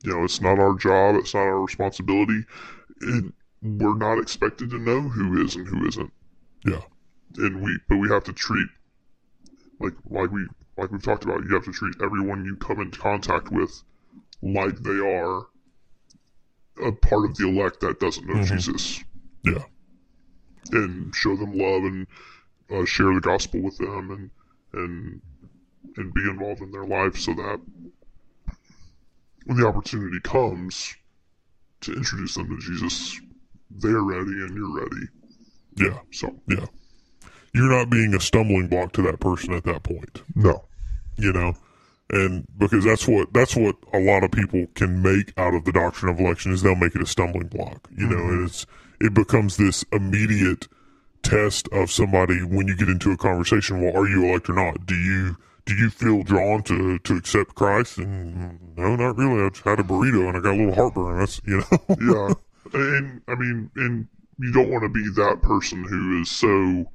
[0.02, 2.44] you know, it's not our job, it's not our responsibility.
[3.02, 6.12] It, we're not expected to know who is and who isn't,
[6.64, 6.82] Yeah.
[7.36, 8.68] and we, but we have to treat,
[9.80, 12.90] like, like we, like we've talked about, you have to treat everyone you come in
[12.90, 13.82] contact with
[14.42, 15.46] like they are
[16.84, 19.02] a part of the elect that doesn't know Jesus
[19.44, 19.64] Yeah.
[20.72, 22.06] and show them love and
[22.70, 24.30] uh, share the gospel with them and
[24.74, 25.22] and
[25.96, 27.60] and be involved in their life so that
[29.46, 30.94] when the opportunity comes
[31.80, 33.18] to introduce them to Jesus,
[33.70, 35.06] they're ready and you're ready.
[35.76, 35.98] Yeah.
[36.12, 36.34] So.
[36.48, 36.66] Yeah.
[37.54, 40.22] You're not being a stumbling block to that person at that point.
[40.34, 40.64] no,
[41.16, 41.54] you know?
[42.10, 45.72] And because that's what that's what a lot of people can make out of the
[45.72, 48.16] doctrine of election is they'll make it a stumbling block you know?
[48.16, 48.32] Mm-hmm.
[48.32, 48.66] And it's
[49.00, 50.68] it becomes this immediate
[51.22, 54.86] test of somebody when you get into a conversation well are you elect or not?
[54.86, 57.98] Do you do you feel drawn to to accept christ?
[57.98, 59.44] And mm, no not really.
[59.44, 61.18] I just had a burrito and i got a little heartburn.
[61.18, 62.28] That's you know?
[62.28, 62.34] Yeah,
[62.74, 66.90] and I mean, and you don't want to be that person who is so.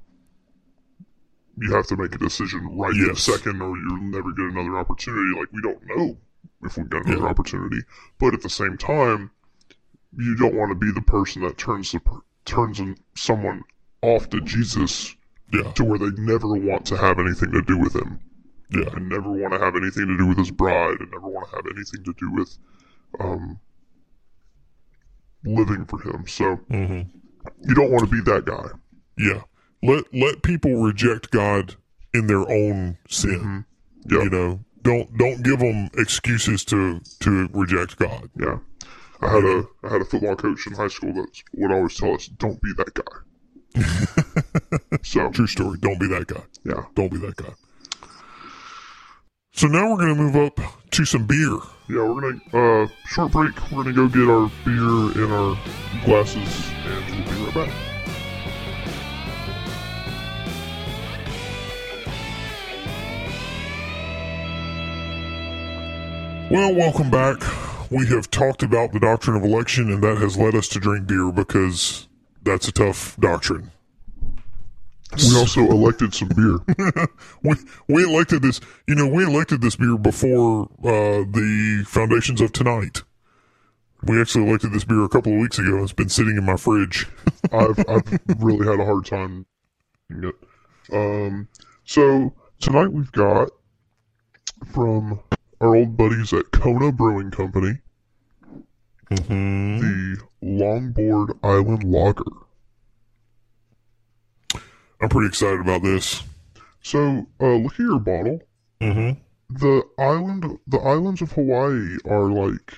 [1.58, 3.08] You have to make a decision right Yes.
[3.26, 5.38] this second, or you'll never get another opportunity.
[5.38, 6.18] Like we don't know
[6.64, 7.30] if we get another Yeah.
[7.30, 7.82] opportunity,
[8.20, 9.32] but at the same time,
[10.18, 12.02] you don't want to be the person that turns the
[12.46, 13.64] turns in someone
[14.02, 15.16] off to Jesus
[15.54, 18.20] yeah to where they never want to have anything to do with him,
[18.72, 21.48] yeah and never want to have anything to do with his bride, and never want
[21.50, 22.58] to have anything to do with
[23.20, 23.60] um,
[25.46, 26.28] living for him.
[26.28, 27.02] So hmm
[27.68, 28.68] you don't want to be that guy.
[29.18, 29.42] yeah
[29.84, 31.74] let let people reject god
[32.14, 33.66] in their own sin
[34.10, 34.22] Yeah.
[34.24, 38.30] you know don't don't give them excuses to to reject God.
[38.40, 38.58] Yeah.
[39.22, 42.16] I had a I had a football coach in high school that would always tell
[42.16, 43.16] us, "Don't be that guy."
[45.04, 45.78] so True story.
[45.80, 46.42] Don't be that guy.
[46.66, 47.54] yeah, Don't be that guy.
[49.54, 50.60] So now we're gonna move up
[50.92, 51.58] to some beer.
[51.90, 53.54] yeah, we're gonna uh short break.
[53.72, 55.58] We're gonna go get our beer in our
[56.06, 57.74] glasses, and we'll be right back.
[66.50, 67.42] Well, welcome back.
[67.90, 71.08] We have talked about the doctrine of election, and that has led us to drink
[71.08, 72.08] beer because
[72.44, 73.72] that's a tough doctrine.
[75.18, 76.60] We also elected some beer.
[77.44, 77.56] We
[77.88, 83.04] we elected this, you know, we elected this beer before uh, the foundations of tonight.
[84.04, 85.76] We actually elected this beer a couple of weeks ago.
[85.76, 87.08] and It's been sitting in my fridge.
[87.52, 89.46] I've I've really had a hard time
[90.10, 90.36] getting it.
[90.94, 91.48] Um,
[91.84, 93.50] so tonight we've got
[94.74, 95.20] from
[95.60, 97.80] our old buddies at Kona Brewing Company
[99.12, 99.80] Mm-hmm.
[99.82, 102.24] the Longboard Island Lager.
[105.02, 106.24] I'm pretty excited about this.
[106.82, 108.42] So uh, look at your bottle.
[108.80, 109.20] Mm-hmm.
[109.58, 112.74] The island, the islands of Hawaii are like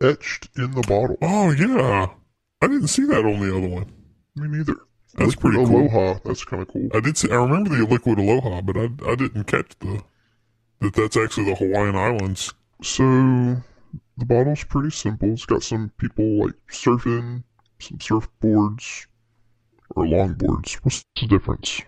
[0.00, 1.16] etched in the bottle.
[1.22, 2.08] Oh yeah,
[2.60, 3.92] I didn't see that on the other one.
[4.36, 4.76] Me neither.
[5.14, 5.88] That's Liquid pretty cool.
[5.88, 6.20] Aloha.
[6.24, 6.88] That's kind of cool.
[6.94, 7.30] I did see.
[7.30, 10.02] I remember the liquid aloha, but I I didn't catch the
[10.80, 12.52] that that's actually the Hawaiian Islands.
[12.82, 13.04] So
[14.16, 15.32] the bottle's pretty simple.
[15.32, 17.44] It's got some people like surfing,
[17.78, 19.06] some surfboards,
[19.96, 20.74] or longboards.
[20.82, 21.80] What's the difference?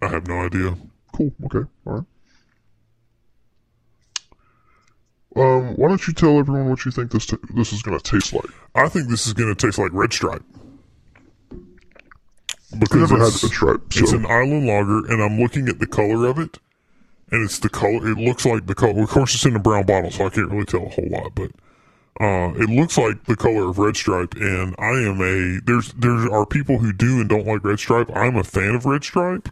[0.00, 0.76] I have no idea.
[1.14, 1.32] Cool.
[1.44, 1.68] Okay.
[1.86, 2.04] All right.
[5.34, 8.04] Um, why don't you tell everyone what you think this t- this is going to
[8.10, 8.44] taste like?
[8.74, 10.42] I think this is going to taste like Red Stripe
[12.78, 13.80] Because I've never had a stripe.
[13.94, 16.58] it's an island lager, and I'm looking at the color of it,
[17.30, 18.06] and it's the color.
[18.10, 19.02] It looks like the color.
[19.02, 21.34] Of course, it's in a brown bottle, so I can't really tell a whole lot,
[21.34, 21.50] but.
[22.20, 26.32] Uh, it looks like the color of red stripe, and I am a there's there
[26.32, 28.10] are people who do and don't like red stripe.
[28.14, 29.48] I'm a fan of red stripe.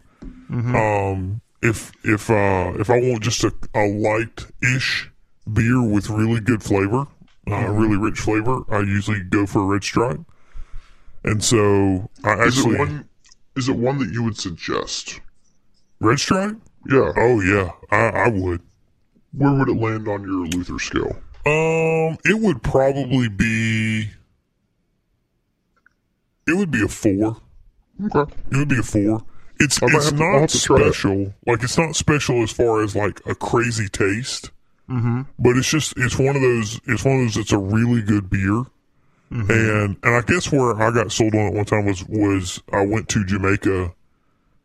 [0.51, 5.09] Um, if if uh if I want just a, a light ish
[5.51, 7.07] beer with really good flavor,
[7.49, 10.21] uh, really rich flavor, I usually go for a red stripe.
[11.23, 13.09] And so I is actually it one?
[13.55, 15.19] Is it one that you would suggest?
[15.99, 16.57] red stripe.
[16.89, 17.11] Yeah.
[17.15, 18.61] Oh yeah, I, I would.
[19.33, 21.15] Where would it land on your Luther scale?
[21.45, 24.09] Um, it would probably be.
[26.47, 27.37] It would be a four.
[28.05, 28.31] Okay.
[28.51, 29.23] It would be a four.
[29.59, 30.93] It's it's have to- I'll not to try it.
[30.93, 31.33] special.
[31.45, 34.51] Like it's not special as far as like a crazy taste.
[34.89, 35.21] Mm-hmm.
[35.39, 36.79] But it's just it's one of those.
[36.87, 37.37] It's one of those.
[37.37, 38.65] It's a really good beer.
[39.31, 39.49] Mm-hmm.
[39.51, 42.85] And and I guess where I got sold on it one time was was I
[42.85, 43.93] went to Jamaica,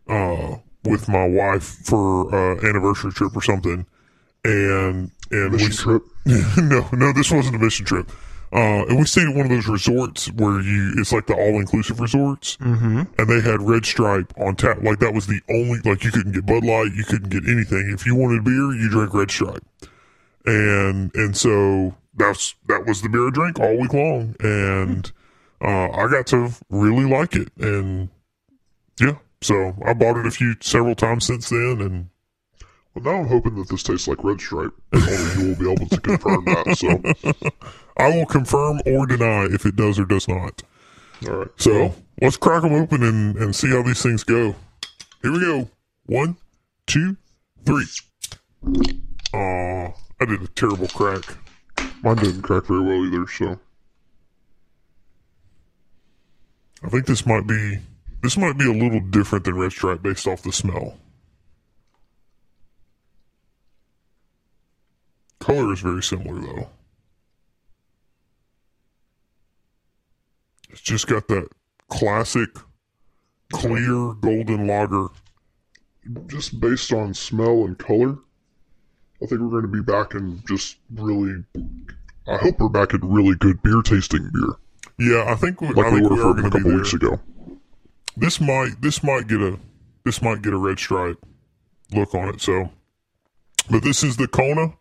[0.08, 3.86] uh, with my wife for uh anniversary trip or something,
[4.44, 6.02] and and Mission we trip.
[6.58, 8.10] no, no, this wasn't a mission trip.
[8.52, 11.58] Uh, and we stayed at one of those resorts where you, it's like the all
[11.60, 12.56] inclusive resorts.
[12.58, 13.02] Mm-hmm.
[13.18, 14.82] And they had Red Stripe on tap.
[14.82, 17.90] Like that was the only, like you couldn't get Bud Light, you couldn't get anything.
[17.92, 19.64] If you wanted beer, you drank Red Stripe.
[20.46, 24.36] And, and so that's, that was the beer I drank all week long.
[24.40, 25.10] And,
[25.60, 27.48] uh, I got to really like it.
[27.58, 28.10] And
[29.00, 31.80] yeah, so I bought it a few, several times since then.
[31.80, 32.08] And
[32.96, 35.70] Well, now I'm hoping that this tastes like Red Stripe, and only you will be
[35.70, 36.76] able to confirm that.
[36.78, 37.50] So,
[37.98, 40.62] I will confirm or deny if it does or does not.
[41.28, 41.48] all right.
[41.58, 44.56] So let's crack them open and, and see how these things go.
[45.20, 45.68] Here we go.
[46.06, 46.38] One,
[46.86, 47.18] two,
[47.66, 47.84] three.
[49.34, 51.22] Aw, I did a terrible crack.
[52.02, 53.26] Mine didn't crack very well either.
[53.28, 53.58] So,
[56.82, 57.78] I think this might be
[58.22, 60.96] this might be a little different than Red Stripe based off the smell.
[65.40, 66.68] Color is very similar though.
[70.70, 71.48] It's just got that
[71.88, 72.50] classic
[73.52, 75.08] clear golden lager
[76.26, 78.16] just based on smell and color,
[79.22, 81.44] I think we're going to be back in just really.
[82.28, 84.56] I hope we're back in really good beer tasting beer,
[84.98, 87.20] Yeah, I think we, like I we were we from a couple weeks ago.
[88.16, 89.58] This might this might get a
[90.04, 91.18] this might get a red stripe
[91.92, 92.40] look on it.
[92.40, 92.70] So,
[93.70, 94.74] but this is the Kona.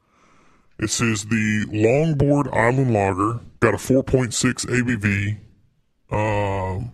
[0.78, 3.40] This says the Longboard Island Lager.
[3.62, 5.38] Got a 4.6 ABV.
[6.12, 6.92] Um,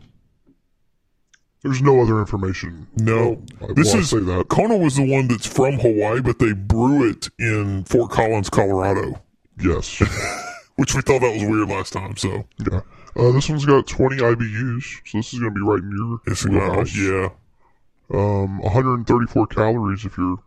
[1.63, 2.87] There's no other information.
[2.97, 4.47] no, Well, this I is say that.
[4.49, 9.21] Kona was the one that's from Hawaii, but they brew it in Fort Collins, Colorado,
[9.59, 9.99] Yes.
[10.75, 12.15] which we thought that was weird last time.
[12.17, 12.81] So yeah.
[13.15, 16.45] Uh, this one's got 20 IBUs, so this is going to be right your it's
[16.45, 16.95] wheelhouse.
[16.95, 17.29] yeah.
[18.13, 20.37] Um, 134 calories if you're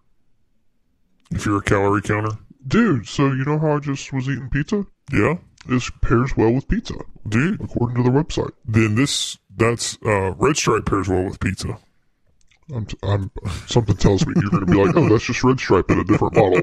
[1.31, 2.37] If you're a calorie counter,
[2.67, 4.87] Dude, so you know how I just was eating pizza?
[5.13, 5.35] yeah,
[5.67, 6.95] This pairs well with pizza,
[7.29, 7.61] dude.
[7.61, 8.53] according to the website.
[8.65, 11.79] Then this that's uh, red stripe pairs well with pizza.
[12.75, 13.31] I'm, t- I'm
[13.67, 16.05] something tells me you're going to be like, oh, that's just red stripe in a
[16.05, 16.63] different bottle.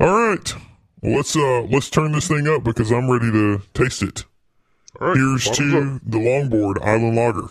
[0.00, 0.54] All right,
[1.00, 4.24] well, let's uh let's turn this thing up because I'm ready to taste it.
[5.00, 6.00] All right, Here's bottoms to up.
[6.04, 7.48] the Longboard Island Lager.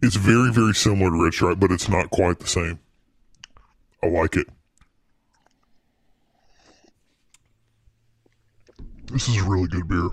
[0.00, 2.78] It's very, very similar to Red Stripe, but it's not quite the same.
[4.02, 4.46] I like it.
[9.10, 10.10] This is really good beer.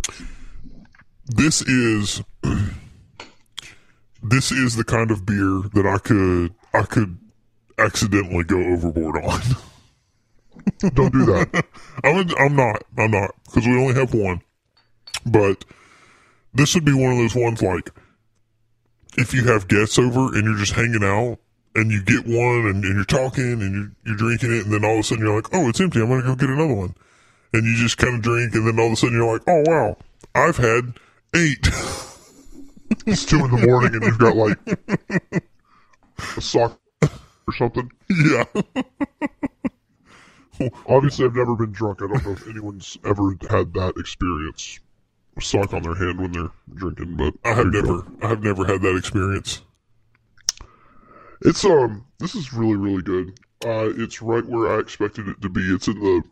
[1.28, 2.24] This is
[4.24, 7.18] this is the kind of beer that I could I could
[7.78, 9.42] accidentally go overboard on.
[10.94, 11.66] Don't do that.
[12.04, 14.42] I'm I'm not I'm not because we only have one.
[15.26, 15.66] But
[16.54, 17.92] this would be one of those ones like
[19.18, 21.39] if you have guests over and you're just hanging out
[21.76, 24.86] and you get one and, and you're talking and you're, you're drinking it and then
[24.86, 26.01] all of a sudden you're like, oh, it's empty.
[26.01, 26.95] I'm gonna go get another one.
[27.53, 29.63] And you just kind of drink and then all of a sudden you're like, oh
[29.66, 29.97] wow,
[30.34, 30.93] I've had
[31.36, 31.68] eight.
[33.07, 34.59] It's two in the morning and you've got like
[36.38, 37.91] a sock or something.
[38.09, 38.45] yeah.
[40.88, 42.01] Obviously, I've never been drunk.
[42.01, 44.80] I don't know if anyone's ever had that experience.
[45.42, 48.08] Sock on their hand when they're drinking, but I have never go.
[48.22, 49.62] I have never had that experience.
[51.42, 53.38] It's um, this is really really good.
[53.66, 55.62] Uh, it's right where I expected it to be.
[55.62, 56.24] It's in the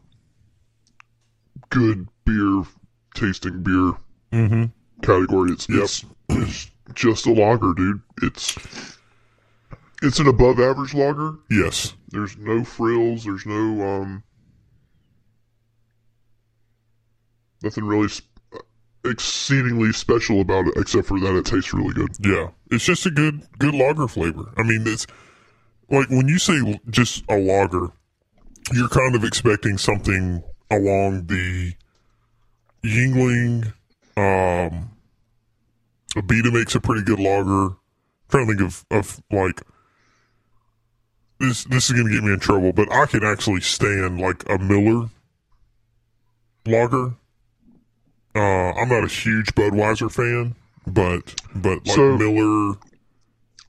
[1.69, 2.63] good beer
[3.15, 3.93] tasting beer
[4.31, 4.63] Mm-hmm.
[5.01, 5.51] category.
[5.51, 5.83] It's Yep.
[5.83, 8.01] it's, it's just a lager, dude.
[8.21, 8.57] It's
[10.01, 11.33] it's an above average lager.
[11.51, 11.93] Yes.
[12.09, 13.25] There's no frills.
[13.25, 14.23] There's no um,
[17.61, 18.31] nothing really sp-
[19.05, 22.09] exceedingly special about it, except for that it tastes really good.
[22.19, 24.53] Yeah, it's just a good good lager flavor.
[24.57, 25.05] I mean, it's
[25.89, 27.91] like when you say just a lager,
[28.71, 31.73] you're kind of expecting something along the
[32.83, 33.73] Yuengling.
[34.15, 34.91] Um,
[36.15, 37.75] Abita makes a pretty good lager.
[38.29, 39.61] trying to think of of like
[41.39, 41.63] this.
[41.65, 44.57] This is going to get me in trouble, but I can actually stand like a
[44.57, 45.09] Miller
[46.65, 47.15] lager.
[48.35, 50.55] Uh, I'm not a huge Budweiser fan,
[50.87, 52.75] but but like So- Miller.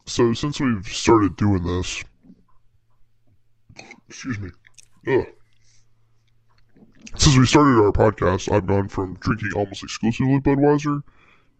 [0.06, 2.04] So since we've started doing this,
[4.08, 4.50] excuse me,
[5.08, 5.26] ugh.
[7.16, 11.02] Since we started our podcast, I've gone from drinking almost exclusively Budweiser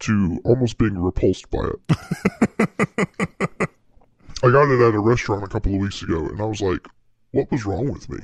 [0.00, 1.80] to almost being repulsed by it.
[4.42, 6.86] I got it at a restaurant a couple of weeks ago, and I was like,
[7.30, 8.18] "What was wrong with me?"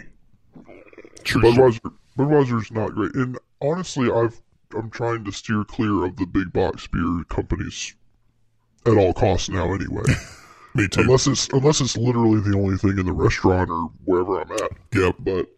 [1.24, 4.38] True, Budweiser, Budweiser's not great, and honestly, I've
[4.76, 7.94] I'm trying to steer clear of the big box beer companies
[8.86, 9.72] at all costs now.
[9.72, 10.02] Anyway,
[10.74, 11.00] me too.
[11.02, 14.70] unless it's unless it's literally the only thing in the restaurant or wherever I'm at.
[14.94, 15.16] Yep.
[15.20, 15.48] But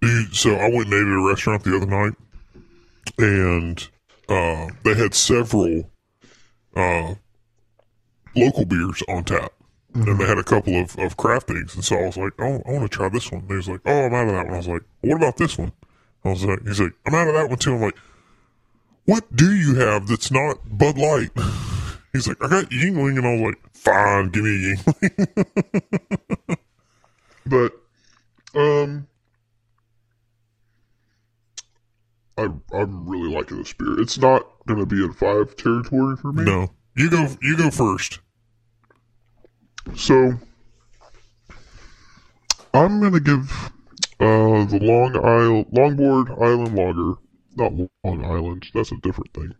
[0.00, 2.12] Dude, so I went and ate at a restaurant the other night,
[3.18, 3.88] and
[4.28, 5.90] uh, they had several
[6.76, 7.14] uh,
[8.36, 9.52] local beers on tap.
[9.94, 11.76] And they had a couple of, of craft things.
[11.76, 13.42] And so I was like, oh, I want to try this one.
[13.42, 14.54] And he was like, oh, I'm out of that one.
[14.54, 15.72] I was like, what about this one?
[16.24, 17.76] I was like, he's like, I'm out of that one too.
[17.76, 17.96] I'm like,
[19.04, 21.30] what do you have that's not Bud Light?
[22.12, 23.18] He's like, I got Yuengling.
[23.18, 26.58] And I was like, fine, give me a Yuengling.
[27.46, 27.72] but
[28.54, 29.08] um,
[32.36, 34.00] I I'm really liking this beer.
[34.00, 36.44] It's not gonna be in five territory for me.
[36.44, 38.20] no, you go, you go first.
[39.96, 40.32] So
[42.72, 43.50] I'm gonna give
[44.20, 47.14] uh the Long Isle Longboard Island Lager,
[47.56, 47.72] not
[48.04, 48.66] Long Island.
[48.74, 49.54] That's a different thing.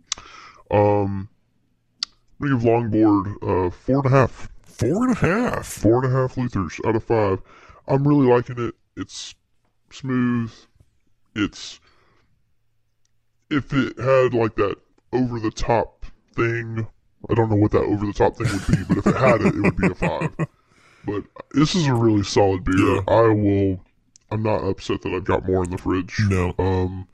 [0.70, 1.28] Um,
[2.40, 5.66] I'm gonna give Longboard uh four and a half, Four and a half.
[5.66, 7.40] four and a half liters out of five.
[7.86, 8.74] I'm really liking it.
[8.96, 9.34] It's
[9.90, 10.52] smooth.
[11.36, 11.80] It's
[13.50, 14.76] if it had like that
[15.12, 16.86] over the top thing.
[17.30, 19.40] I don't know what that over the top thing would be, but if it had
[19.40, 20.34] it, it would be a five.
[21.06, 22.76] But this is a really solid beer.
[22.76, 23.00] Yeah.
[23.08, 23.80] I will.
[24.30, 26.16] I'm not upset that I've got more in the fridge.
[26.28, 26.54] No.
[26.58, 27.06] Um,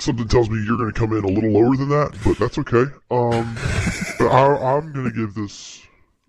[0.00, 2.58] something tells me you're going to come in a little lower than that, but that's
[2.58, 2.90] okay.
[3.10, 3.56] Um,
[4.18, 5.82] but I, I'm going to give this.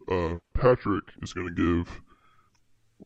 [0.10, 2.02] Uh, Patrick is going to give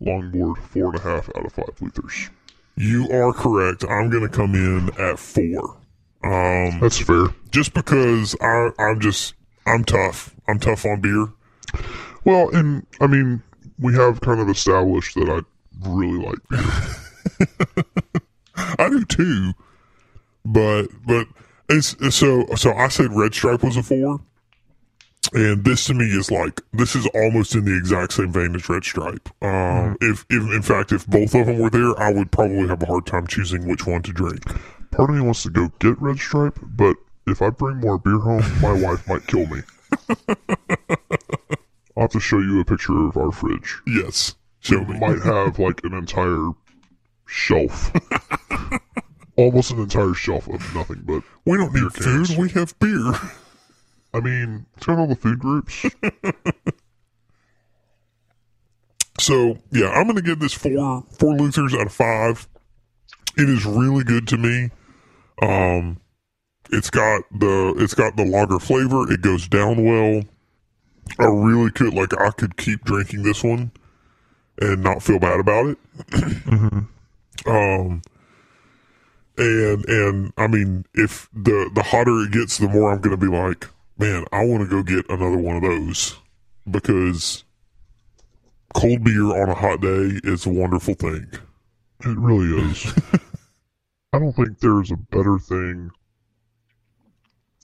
[0.01, 2.29] Longboard four and a half out of five liters.
[2.75, 3.83] You are correct.
[3.87, 5.77] I'm going to come in at four.
[6.23, 7.27] Um, That's fair.
[7.51, 9.35] just because I, I'm just,
[9.67, 10.35] I'm tough.
[10.47, 11.27] I'm tough on beer.
[12.25, 13.43] Well, and I mean,
[13.79, 17.85] we have kind of established that I really like beer.
[18.79, 19.53] I do too.
[20.45, 21.27] But but
[21.69, 24.19] it's so so I said Red Stripe was a four,
[25.33, 28.69] and this to me is like this is almost in the exact same vein as
[28.69, 29.27] Red Stripe.
[29.41, 32.83] Um, if, if in fact if both of them were there, I would probably have
[32.83, 34.43] a hard time choosing which one to drink.
[34.91, 36.95] Part of me wants to go get Red Stripe, but
[37.27, 39.61] if I bring more beer home, my wife might kill me.
[41.97, 43.81] I'll have to show you a picture of our fridge.
[43.87, 44.99] Yes, show It me.
[44.99, 46.51] might have like an entire
[47.25, 47.91] shelf.
[49.37, 52.29] Almost an entire shelf of nothing but We don't need cans.
[52.29, 52.37] food.
[52.37, 53.13] We have beer.
[54.13, 55.85] I mean, it's got all the food groups.
[59.19, 62.47] So yeah, I'm gonna give this four four Luthers out of five.
[63.37, 64.71] It is really good to me.
[65.41, 66.01] Um,
[66.69, 69.09] it's got the it's got the lager flavor.
[69.11, 70.23] It goes down well.
[71.17, 73.71] I really could like I could keep drinking this one
[74.59, 75.77] and not feel bad about it.
[77.47, 78.01] Um,
[79.37, 83.27] and and I mean, if the the hotter it gets, the more I'm gonna be
[83.27, 83.67] like,
[83.97, 86.17] man, I want to go get another one of those
[86.69, 87.43] because
[88.73, 91.27] cold beer on a hot day is a wonderful thing.
[92.01, 92.93] It really is.
[94.13, 95.91] I don't think there's a better thing.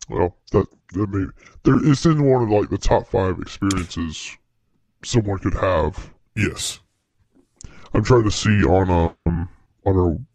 [0.10, 1.26] Well, that that may
[1.64, 4.38] there it's in one of like the top five experiences
[5.04, 6.12] someone could have.
[6.36, 6.80] Yes.
[7.94, 9.50] I'm trying to see on a um,
[9.86, 10.31] on a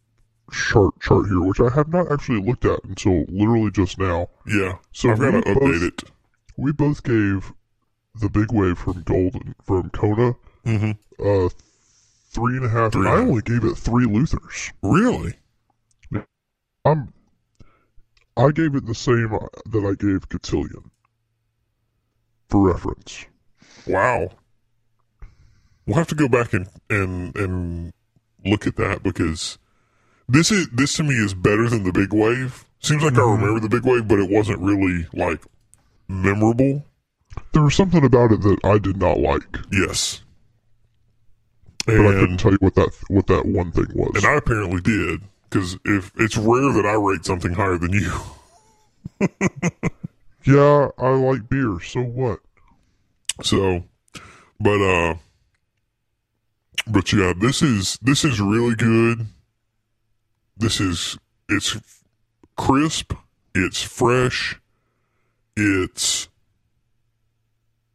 [0.53, 4.29] chart chart here, which I have not actually looked at until literally just now.
[4.47, 4.79] Yeah.
[4.93, 6.03] So I've got to update it.
[6.57, 7.53] We both gave
[8.15, 10.37] the big wave from Golden from Kona
[10.67, 10.91] Mm-hmm.
[11.25, 11.49] uh
[12.31, 14.73] three and a half, Three and I only gave it three Luthers.
[14.83, 15.35] Really?
[16.85, 17.13] I'm
[18.37, 20.91] I gave it the same uh, that I gave Cotillion
[22.49, 23.27] for reference.
[23.87, 24.31] Wow.
[25.87, 27.93] We'll have to go back and and and
[28.45, 29.59] look at that because
[30.29, 32.65] this is this to me is better than the big wave.
[32.81, 35.41] Seems like I remember the big wave, but it wasn't really like
[36.09, 36.85] memorable.
[37.53, 40.23] There was something about it that I did not like, Yes.
[41.87, 44.13] but I couldn't tell you what that what that one thing was.
[44.17, 48.13] and I apparently did because if it's rare that I rate something higher than you.
[50.45, 51.79] yeah, I like beer.
[51.81, 52.41] So what?
[53.43, 53.85] So,
[54.61, 55.15] but uh,
[56.87, 59.27] but yeah, this is this is really good.
[60.57, 61.77] This is it's
[62.57, 63.13] crisp.
[63.55, 64.61] It's fresh.
[65.57, 66.29] It's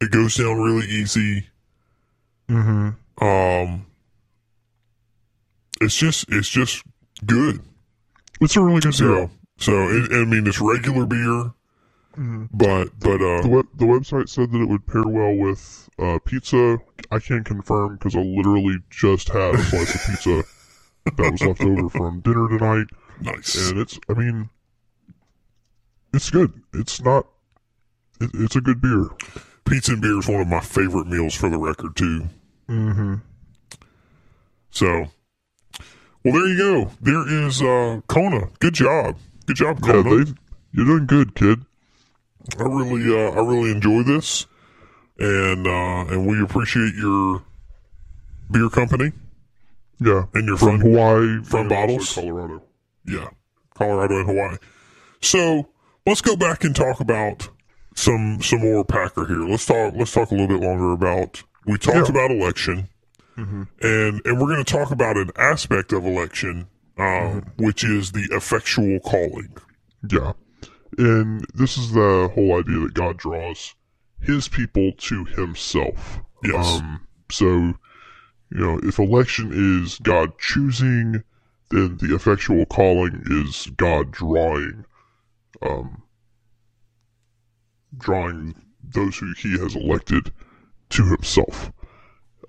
[0.00, 1.48] it goes down really easy.
[2.48, 3.24] Mm-hmm.
[3.24, 3.86] Um,
[5.80, 6.82] it's just it's just
[7.24, 7.60] good.
[8.40, 9.28] It's a really good beer.
[9.28, 11.52] So so it, I mean it's regular beer,
[12.52, 16.18] but but uh The, web, the website said that it would pair well with uh,
[16.24, 16.78] pizza.
[17.10, 20.42] I can't confirm because I literally just had a slice of pizza
[21.04, 22.86] that was left over from dinner tonight,
[23.20, 23.70] nice.
[23.70, 23.98] and it's.
[24.08, 24.50] I mean,
[26.14, 26.52] it's good.
[26.74, 27.26] It's not.
[28.20, 29.08] It, it's a good beer.
[29.64, 32.28] Pizza and beer is one of my favorite meals for the record too.
[32.68, 33.14] Mm-hmm.
[34.70, 34.86] So,
[36.24, 36.90] well, there you go.
[37.00, 38.48] There is uh, Kona.
[38.60, 39.16] Good job.
[39.46, 40.24] Good job, Yeah, Kona.
[40.24, 40.32] they,
[40.72, 41.64] you're doing good, kid.
[42.58, 44.46] I really, uh, I really enjoy this,
[45.18, 47.42] and uh, and we appreciate your
[48.50, 49.12] beer company
[50.04, 52.14] Yeah, And you're from fun, Hawaii, from bottles?
[52.14, 52.62] Colorado.
[53.06, 53.28] yeah,
[53.74, 54.56] Colorado and Hawaii.
[55.20, 55.68] So
[56.06, 57.48] let's go back and talk about
[57.94, 59.40] some some more Packer here.
[59.48, 59.94] Let's talk.
[59.96, 61.42] Let's talk a little bit longer about.
[61.66, 62.14] We talked Yeah.
[62.16, 62.88] about election,
[63.36, 66.66] and and we're going to talk about an aspect of election,
[66.98, 69.54] um, which is the effectual calling.
[70.10, 70.32] Yeah.
[70.98, 73.74] And this is the whole idea that God draws
[74.20, 76.20] his people to himself.
[76.44, 76.80] Yes.
[76.80, 77.74] Um, so,
[78.54, 79.50] you know, if election
[79.82, 81.24] is God choosing,
[81.70, 84.84] then the effectual calling is God drawing,
[85.62, 86.02] um,
[87.96, 90.32] drawing those who he has elected
[90.90, 91.72] to himself.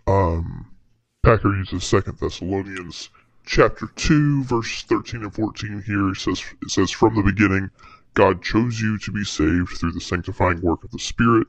[0.06, 0.76] Um,
[1.24, 3.10] Packer uses Second Thessalonians
[3.46, 5.82] chapter two, verse thirteen and fourteen.
[5.86, 7.70] Here it says, "It says from the beginning,
[8.14, 11.48] God chose you to be saved through the sanctifying work of the Spirit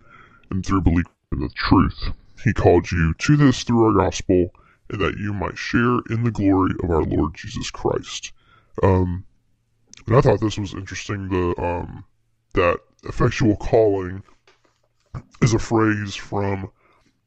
[0.51, 2.15] and through belief in the truth.
[2.43, 4.51] He called you to this through our gospel,
[4.91, 8.33] and that you might share in the glory of our Lord Jesus Christ."
[8.83, 9.25] Um,
[10.07, 11.29] and I thought this was interesting.
[11.29, 12.05] The um,
[12.55, 14.23] that effectual calling
[15.43, 16.71] is a phrase from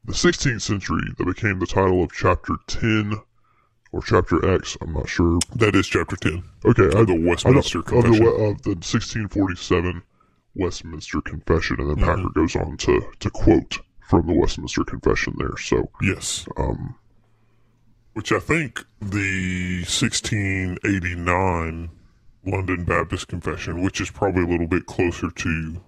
[0.04, 3.14] the 16th century that became the title of chapter 10
[3.92, 4.76] or chapter X.
[4.80, 5.38] I'm not sure.
[5.54, 8.26] That is chapter ten Okay, I, the Westminster I Confession.
[8.26, 10.02] Of the, of the 1647
[10.54, 12.04] Westminster Confession, and then Mm-hmm.
[12.04, 13.78] Packer goes on to, to quote
[14.08, 15.56] from the Westminster Confession there.
[15.58, 16.96] So, yes, um,
[18.14, 21.90] which I think the 1689
[22.44, 25.82] London Baptist Confession, which is probably a little bit closer to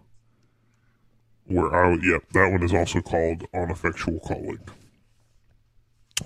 [1.46, 2.04] where I would.
[2.04, 4.60] Yep, that one is also called On Effectual Calling.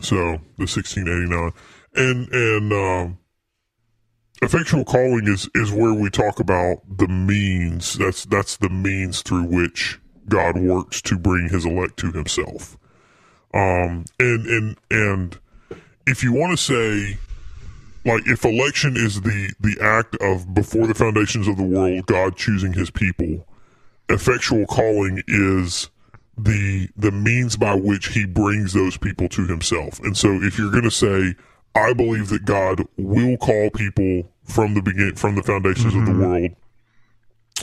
[0.01, 1.53] So the 1689,
[1.95, 3.18] and and um,
[4.42, 7.95] effectual calling is is where we talk about the means.
[7.95, 12.77] That's that's the means through which God works to bring His elect to Himself.
[13.53, 15.39] Um, and and and
[16.07, 17.18] if you want to say
[18.05, 22.37] like if election is the the act of before the foundations of the world god
[22.37, 23.47] choosing his people
[24.09, 25.91] effectual calling is
[26.37, 30.70] the the means by which he brings those people to himself and so if you're
[30.70, 31.35] going to say
[31.75, 36.01] i believe that god will call people from the begin from the foundations mm-hmm.
[36.01, 36.22] of the mm-hmm.
[36.22, 36.51] world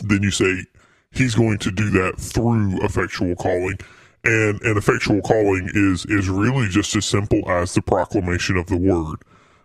[0.03, 0.63] then you say
[1.11, 3.77] he's going to do that through effectual calling
[4.23, 8.77] and an effectual calling is is really just as simple as the proclamation of the
[8.77, 9.23] word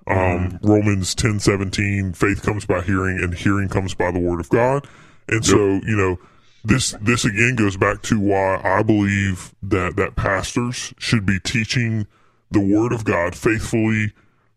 [0.09, 0.67] um, mm-hmm.
[0.67, 4.87] Romans ten seventeen, faith comes by hearing, and hearing comes by the word of God.
[5.29, 5.45] And yep.
[5.45, 6.19] so, you know,
[6.65, 12.07] this this again goes back to why I believe that that pastors should be teaching
[12.51, 14.13] the word of God faithfully,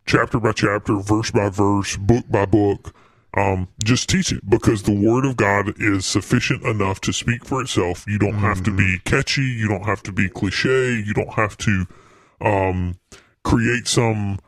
[0.06, 2.94] chapter by chapter, verse by verse, book by book.
[3.38, 7.62] Um, just teach it because the word of God is sufficient enough to speak for
[7.62, 8.06] itself.
[8.08, 8.46] You don't mm-hmm.
[8.46, 9.10] have to be mm-hmm.
[9.10, 9.44] catchy.
[9.44, 10.96] You don't have to be cliche.
[10.96, 11.86] You don't have to
[12.42, 13.00] um,
[13.44, 14.40] create some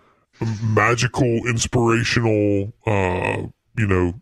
[0.64, 3.44] magical, inspirational, uh,
[3.78, 4.14] you know,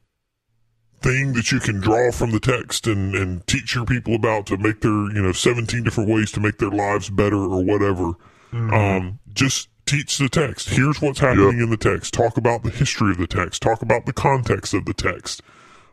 [1.01, 4.57] thing that you can draw from the text and, and teach your people about to
[4.57, 8.14] make their, you know, 17 different ways to make their lives better or whatever.
[8.51, 8.74] Mm-hmm.
[8.74, 10.70] Um, just teach the text.
[10.70, 11.64] Here's what's happening yep.
[11.64, 12.14] in the text.
[12.14, 13.62] Talk about the history of the text.
[13.62, 15.42] Talk about the context of the text.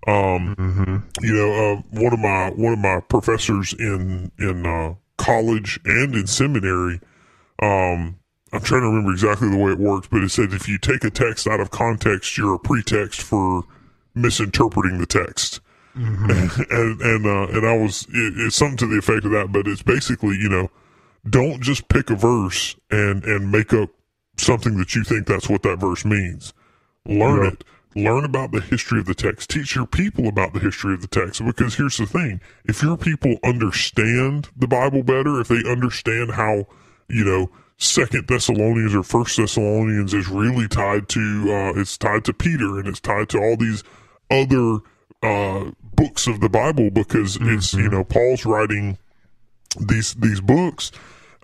[0.06, 1.24] Um, mm-hmm.
[1.24, 6.14] you know, uh, one of my, one of my professors in, in, uh, college and
[6.14, 7.00] in seminary,
[7.60, 8.18] um,
[8.52, 11.02] I'm trying to remember exactly the way it works, but it said if you take
[11.04, 13.64] a text out of context, you're a pretext for
[14.14, 15.60] misinterpreting the text.
[15.96, 16.30] Mm-hmm.
[16.70, 19.66] and and uh, and I was it, it's something to the effect of that, but
[19.66, 20.70] it's basically you know
[21.28, 23.90] don't just pick a verse and and make up
[24.38, 26.52] something that you think that's what that verse means.
[27.06, 27.50] Learn yeah.
[27.50, 27.64] it.
[27.94, 29.48] Learn about the history of the text.
[29.48, 31.42] Teach your people about the history of the text.
[31.42, 36.66] Because here's the thing: if your people understand the Bible better, if they understand how
[37.08, 42.32] you know Second Thessalonians or First Thessalonians is really tied to uh, it's tied to
[42.32, 43.82] Peter and it's tied to all these
[44.30, 44.78] other
[45.22, 47.54] uh, books of the Bible because mm-hmm.
[47.54, 48.98] it's you know Paul's writing
[49.78, 50.92] these these books.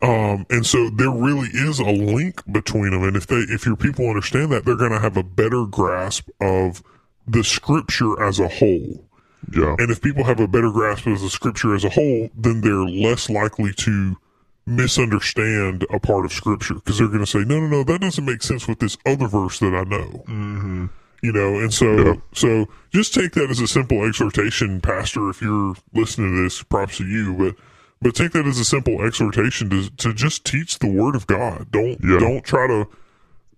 [0.03, 3.05] Um, and so there really is a link between them.
[3.05, 6.28] And if they, if your people understand that, they're going to have a better grasp
[6.40, 6.82] of
[7.26, 9.05] the scripture as a whole.
[9.53, 9.76] Yeah.
[9.78, 12.84] And if people have a better grasp of the scripture as a whole, then they're
[12.84, 14.16] less likely to
[14.66, 18.24] misunderstand a part of scripture because they're going to say, no, no, no, that doesn't
[18.24, 20.24] make sense with this other verse that I know.
[20.26, 20.86] Mm-hmm.
[21.22, 22.14] You know, and so, yeah.
[22.32, 25.30] so just take that as a simple exhortation, pastor.
[25.30, 27.55] If you're listening to this, props to you, but,
[28.03, 31.70] but take that as a simple exhortation to, to just teach the word of God.
[31.70, 32.18] Don't, yeah.
[32.18, 32.88] don't try to,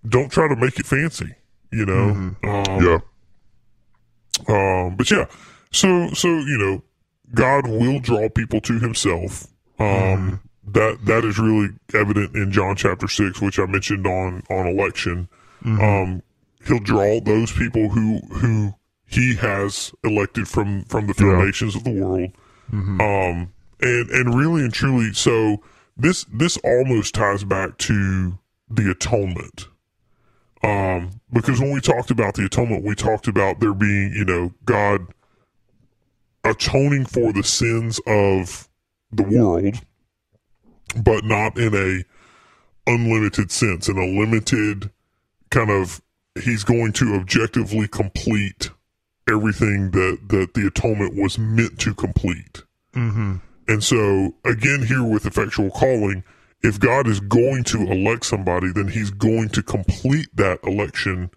[0.08, 1.34] don't try to make it fancy,
[1.72, 2.36] you know?
[2.42, 2.48] Mm-hmm.
[2.48, 2.98] Um, yeah.
[4.48, 5.26] Um, but yeah,
[5.72, 6.82] so, so, you know,
[7.34, 9.46] God will draw people to himself.
[9.78, 10.34] Um, mm-hmm
[10.66, 15.28] that that is really evident in John chapter six, which I mentioned on on election.
[15.64, 15.80] Mm-hmm.
[15.80, 16.22] Um,
[16.66, 18.74] he'll draw those people who who
[19.06, 21.78] he has elected from from the foundations yeah.
[21.78, 22.30] of the world.
[22.72, 23.00] Mm-hmm.
[23.00, 23.52] Um,
[23.84, 25.62] and and really and truly, so
[25.96, 29.68] this this almost ties back to the atonement.
[30.62, 34.52] Um, because when we talked about the atonement, we talked about there being, you know,
[34.64, 35.06] God
[36.42, 38.68] atoning for the sins of
[39.12, 39.78] the world
[41.02, 42.04] but not in a
[42.90, 44.90] unlimited sense, in a limited
[45.50, 46.00] kind of
[46.42, 48.70] he's going to objectively complete
[49.28, 52.62] everything that, that the atonement was meant to complete.
[52.94, 53.36] Mm-hmm.
[53.68, 56.24] And so, again, here with effectual calling,
[56.62, 61.30] if God is going to elect somebody, then he's going to complete that election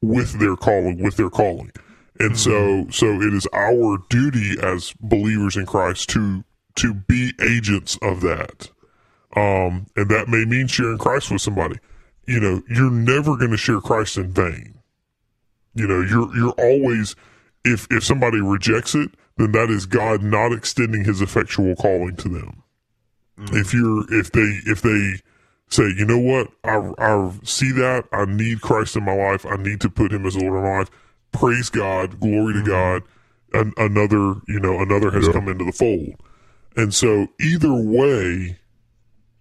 [0.00, 1.70] with their calling, with their calling.
[2.18, 2.90] And mm-hmm.
[2.90, 6.44] so, so it is our duty as believers in Christ to,
[6.76, 8.70] to be agents of that.
[9.36, 11.78] Um, and that may mean sharing Christ with somebody.
[12.26, 14.78] You know, you're never going to share Christ in vain.
[15.74, 17.16] You know, you're, you're always,
[17.64, 22.28] if, if somebody rejects it, then that is God not extending his effectual calling to
[22.28, 22.62] them.
[23.38, 23.56] Mm-hmm.
[23.56, 25.14] If you're, if they, if they
[25.68, 29.56] say, you know what, I, I see that, I need Christ in my life, I
[29.56, 30.90] need to put him as a Lord of my life,
[31.32, 32.64] praise God, glory mm-hmm.
[32.64, 33.02] to God,
[33.52, 36.14] An- another, you know, another has come into the fold.
[36.76, 38.58] And so either way,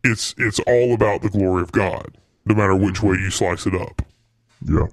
[0.03, 3.73] it's it's all about the glory of God, no matter which way you slice it
[3.73, 4.01] up.
[4.61, 4.87] Yeah.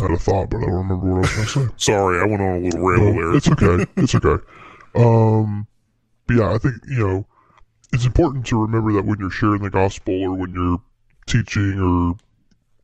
[0.00, 1.74] I had a thought, but I don't remember what I was going to say.
[1.76, 3.34] Sorry, I went on a little ramble there.
[3.34, 3.86] It's okay.
[3.96, 4.42] It's okay.
[4.94, 5.66] Um,
[6.26, 7.26] but yeah, I think you know
[7.92, 10.80] it's important to remember that when you're sharing the gospel or when you're
[11.26, 12.16] teaching or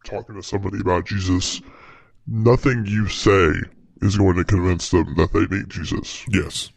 [0.05, 1.61] talking to somebody about Jesus,
[2.27, 3.53] nothing you say
[4.03, 6.25] is going to convince them that they need Jesus.
[6.29, 6.71] Yes.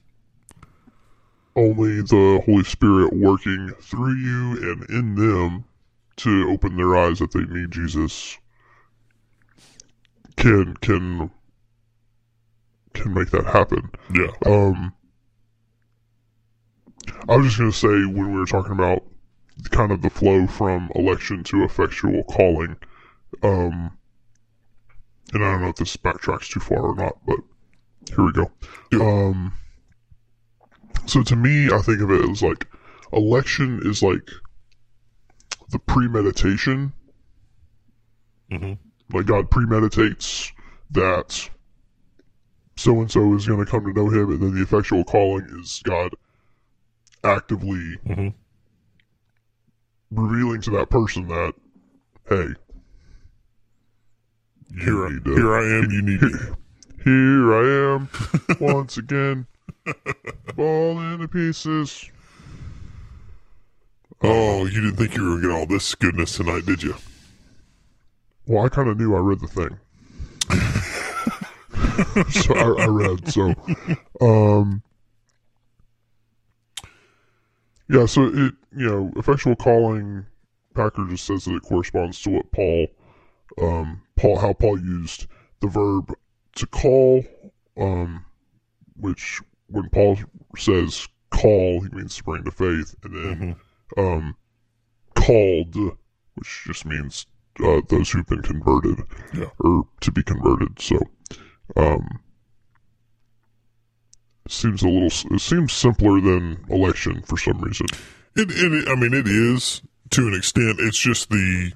[1.56, 5.66] Only the Holy Spirit working through you and in them
[6.18, 8.38] to open their eyes that they need Jesus
[10.40, 11.30] can can
[12.94, 13.92] can make that happen.
[14.14, 14.32] Yeah.
[14.46, 14.94] Um,
[17.28, 19.04] I was just going to say when we were talking about
[19.72, 22.78] kind of the flow from election to effectual calling,
[23.44, 23.98] um,
[25.34, 27.40] and I don't know if this backtracks too far or not, but
[28.16, 28.52] here we go.
[28.92, 29.00] Yeah.
[29.00, 29.54] Um,
[31.06, 32.66] so to me, I think of it as like
[33.12, 34.30] election is like
[35.70, 36.94] the premeditation.
[38.52, 40.51] Mm hmm Like God premeditates
[40.91, 41.49] that
[42.78, 45.45] so and so is going to come to know Him, and then the effectual calling
[45.60, 46.12] is God
[47.24, 48.30] actively hmm
[50.12, 51.53] revealing to that person that,
[52.30, 52.47] hey,
[54.84, 55.91] Here, I, need to- here I am.
[55.91, 56.30] You need me.
[57.03, 58.10] here I am
[58.60, 59.45] once again,
[60.55, 62.10] falling to pieces.
[64.24, 66.95] Oh, you didn't think you were going to get all this goodness tonight, did you?
[68.50, 69.78] Well, I kind of knew I read the thing.
[72.32, 73.32] so I, I read.
[73.32, 73.54] So,
[74.22, 74.82] um,
[77.88, 78.08] yeah.
[78.08, 80.26] So it, you know, effectual calling.
[80.74, 82.88] Packer just says that it corresponds to what Paul,
[83.62, 85.28] um, Paul, how Paul used
[85.60, 86.12] the verb
[86.56, 87.24] to call,
[87.78, 88.26] um,
[89.00, 90.18] which when Paul
[90.58, 93.56] says call, he means to bring to faith, and then,
[93.95, 94.36] um,
[95.14, 95.76] called,
[96.34, 97.28] which just means
[97.64, 99.01] uh, those who've been converted
[99.34, 99.45] Yeah.
[99.60, 100.80] or to be converted.
[100.82, 100.99] So,
[101.76, 102.07] um,
[104.47, 105.07] seems a little.
[105.36, 107.88] It seems simpler than election for some reason.
[108.36, 109.82] It, it, I mean, it is
[110.12, 110.78] to an extent.
[110.80, 111.72] It's just the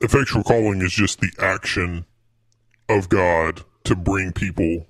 [0.00, 2.04] effectual calling is just the action
[2.88, 4.86] of God to bring people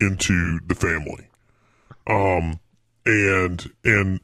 [0.00, 1.28] into the family.
[2.06, 2.60] Um,
[3.06, 4.20] and and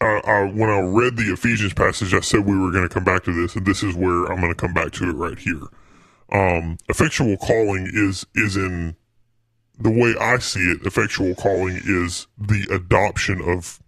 [0.00, 3.04] I, I, when I read the Ephesians passage, I said we were going to come
[3.04, 5.38] back to this, and this is where I'm going to come back to it right
[5.38, 5.62] here.
[6.32, 8.96] Um, effectual calling is is in
[9.78, 10.84] the way I see it.
[10.84, 13.80] Effectual calling is the adoption of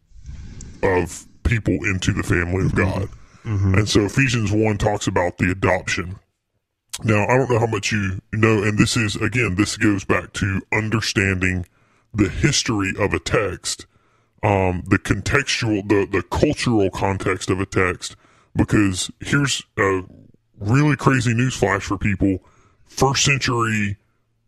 [0.82, 2.98] of people into the family of mm-hmm.
[2.98, 3.08] God.
[3.44, 3.74] Mm-hmm.
[3.74, 6.18] And so Ephesians 1 talks about the adoption.
[7.04, 10.32] Now, I don't know how much you know, and this is, again, this goes back
[10.34, 11.66] to understanding
[12.12, 13.86] the history of a text,
[14.42, 18.16] um, the contextual, the, the cultural context of a text,
[18.54, 20.02] because here's a
[20.58, 22.38] really crazy news flash for people.
[22.84, 23.96] First century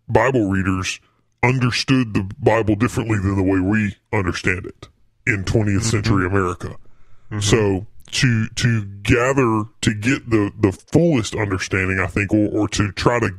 [0.08, 1.00] Bible readers
[1.42, 4.88] understood the Bible differently than the way we understand it
[5.26, 6.76] in 20th century America.
[7.40, 12.90] So to to gather to get the the fullest understanding, I think, or, or to
[12.92, 13.30] try to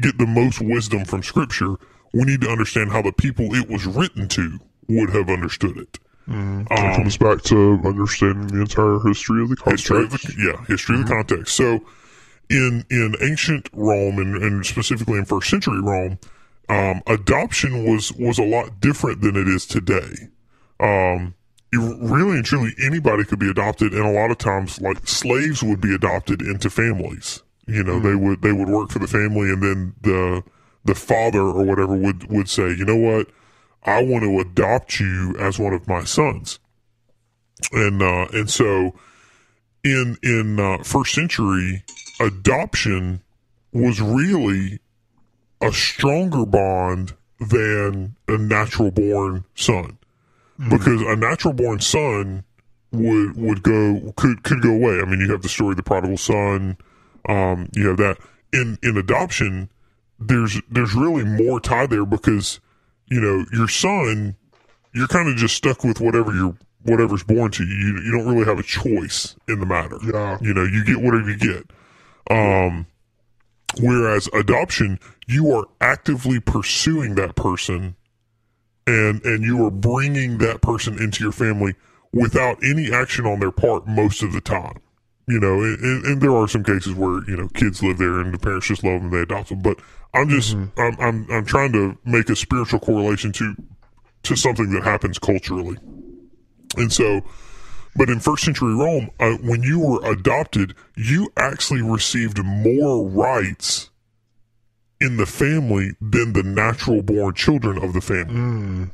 [0.00, 1.74] get the most wisdom from Scripture,
[2.12, 5.98] we need to understand how the people it was written to would have understood it.
[6.26, 9.88] It comes back to understanding the entire history of the context.
[9.88, 11.54] History of the, yeah, history of the context.
[11.54, 11.80] So,
[12.48, 16.18] in in ancient Rome and, and specifically in first century Rome,
[16.70, 20.14] um, adoption was was a lot different than it is today.
[20.80, 21.34] Um,
[21.72, 25.62] you- really and truly, anybody could be adopted, and a lot of times, like slaves
[25.62, 27.42] would be adopted into families.
[27.66, 30.42] You know, they would they would work for the family, and then the
[30.86, 33.28] the father or whatever would would say, you know what,
[33.84, 36.58] I want to adopt you as one of my sons,
[37.72, 38.94] and uh, and so
[39.84, 41.84] in in uh, first century
[42.20, 43.22] adoption
[43.72, 44.80] was really
[45.60, 49.98] a stronger bond than a natural born son.
[50.70, 52.44] Because a natural born son
[52.92, 55.00] would would go could could go away.
[55.00, 56.76] I mean you have the story of the prodigal son
[57.28, 58.18] um you have that.
[58.52, 59.68] In in adoption
[60.20, 62.60] there's there's really more tie there because
[63.08, 64.36] you know your son
[64.94, 67.74] you're kind of just stuck with whatever you're whatever's born to you.
[67.74, 70.38] you you don't really have a choice in the matter Yeah.
[70.40, 71.70] you know you get whatever you get
[72.30, 72.86] um
[73.80, 77.96] whereas adoption you are actively pursuing that person
[78.86, 81.74] and and you are bringing that person into your family
[82.12, 84.78] without any action on their part most of the time
[85.26, 88.32] you know and, and, there are some cases where you know kids live there and
[88.34, 89.78] the parents just love them and they adopt them but
[90.12, 93.54] i'm just I'm, I'm i'm trying to make a spiritual correlation to
[94.24, 95.78] to something that happens culturally
[96.76, 97.22] and so
[97.96, 103.90] but in first century Rome, uh, when you were adopted, you actually received more rights
[105.00, 108.90] in the family than the natural born children of the family Mm.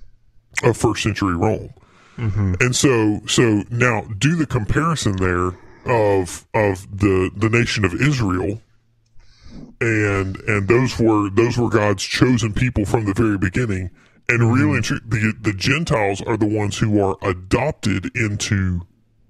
[0.63, 1.73] of first century Rome.
[2.19, 2.55] Mm-hmm.
[2.61, 5.53] And so, so now do the comparison there
[5.87, 8.61] of of the the nation of Israel,
[9.81, 13.91] and and those were those were God's chosen people from the very beginning.
[14.29, 18.83] And really, tru- the the Gentiles are the ones who are adopted into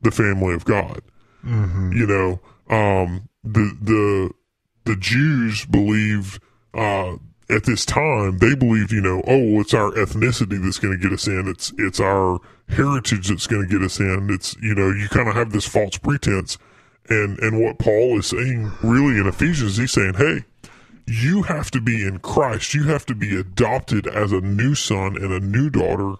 [0.03, 1.01] the family of God.
[1.42, 4.30] You know, um, the the
[4.84, 6.42] the Jews believed
[6.74, 7.16] uh,
[7.48, 11.12] at this time they believed, you know, oh, it's our ethnicity that's going to get
[11.12, 11.48] us in.
[11.48, 12.40] It's it's our
[12.72, 14.28] heritage that's going to get us in.
[14.30, 16.58] It's you know, you kind of have this false pretense,
[17.08, 20.44] and and what Paul is saying really in Ephesians, he's saying, hey,
[21.06, 22.74] you have to be in Christ.
[22.74, 26.14] You have to be adopted as a new son and a new daughter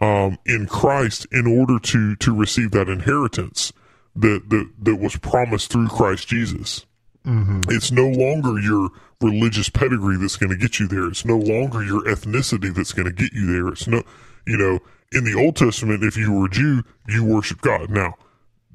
[0.00, 3.72] um, in Christ in order to to receive that inheritance
[4.14, 6.86] that that, that was promised through Christ Jesus.
[7.68, 8.90] It's no longer your
[9.20, 11.06] religious pedigree that's going to get you there.
[11.08, 13.68] It's no longer your ethnicity that's going to get you there.
[13.68, 14.02] It's no,
[14.46, 14.78] you know,
[15.12, 17.90] in the Old Testament, if you were a Jew, you worship God.
[17.90, 18.14] Now,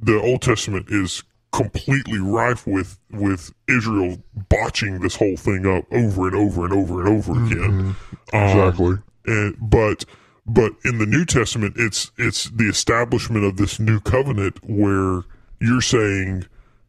[0.02, 4.18] the Old Testament is completely rife with with Israel
[4.50, 7.96] botching this whole thing up over and over and over and over again.
[8.34, 8.96] Um, Exactly.
[9.28, 10.06] and but
[10.46, 15.22] but in the New Testament, it's it's the establishment of this new covenant where
[15.62, 16.46] you're saying,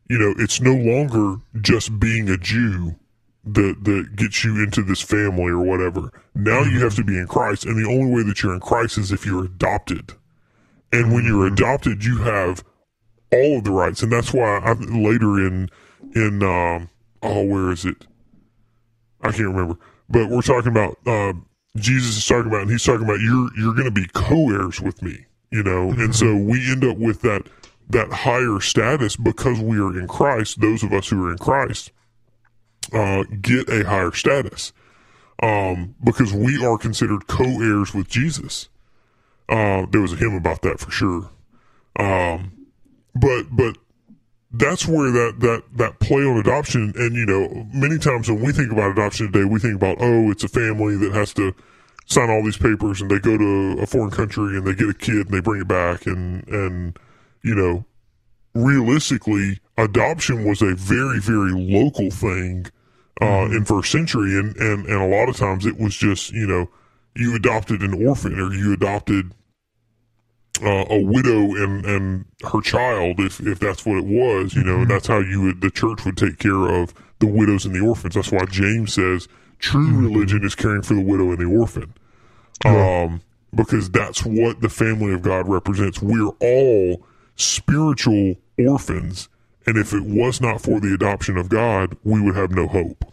[0.08, 2.96] you know, it's no longer just being a Jew
[3.46, 6.10] that that gets you into this family or whatever.
[6.34, 8.98] Now you have to be in Christ, and the only way that you're in Christ
[8.98, 10.12] is if you're adopted.
[10.92, 12.64] And when you're adopted, you have
[13.32, 15.68] all of the rights, and that's why I, later in
[16.14, 16.88] in um,
[17.22, 18.06] oh, where is it?
[19.20, 19.76] I can't remember,
[20.08, 21.32] but we're talking about uh,
[21.76, 25.02] Jesus is talking about, and he's talking about you're you're going to be co-heirs with
[25.02, 27.42] me, you know, and so we end up with that
[27.90, 30.60] that higher status because we are in Christ.
[30.60, 31.90] Those of us who are in Christ
[32.92, 34.72] uh, get a higher status
[35.42, 38.68] um, because we are considered co-heirs with Jesus.
[39.48, 41.28] Uh, there was a hymn about that for sure.
[41.98, 42.66] Um,
[43.14, 43.76] but but
[44.50, 48.52] that's where that that that play on adoption and you know many times when we
[48.52, 51.52] think about adoption today we think about oh it's a family that has to
[52.06, 54.94] sign all these papers and they go to a foreign country and they get a
[54.94, 56.98] kid and they bring it back and and
[57.42, 57.84] you know
[58.54, 62.66] realistically adoption was a very very local thing
[63.20, 66.46] uh, in first century and, and and a lot of times it was just you
[66.46, 66.68] know
[67.16, 69.32] you adopted an orphan or you adopted
[70.62, 74.80] uh, a widow and and her child if if that's what it was you know
[74.80, 77.80] and that's how you would the church would take care of the widows and the
[77.80, 78.14] orphans.
[78.14, 81.94] That's why james says true religion is caring for the widow and the orphan.
[82.64, 83.20] Um
[83.54, 86.00] because that's what the family of god represents.
[86.00, 87.06] We're all
[87.36, 89.28] spiritual orphans
[89.66, 93.04] and if it was not for the adoption of god we would have no hope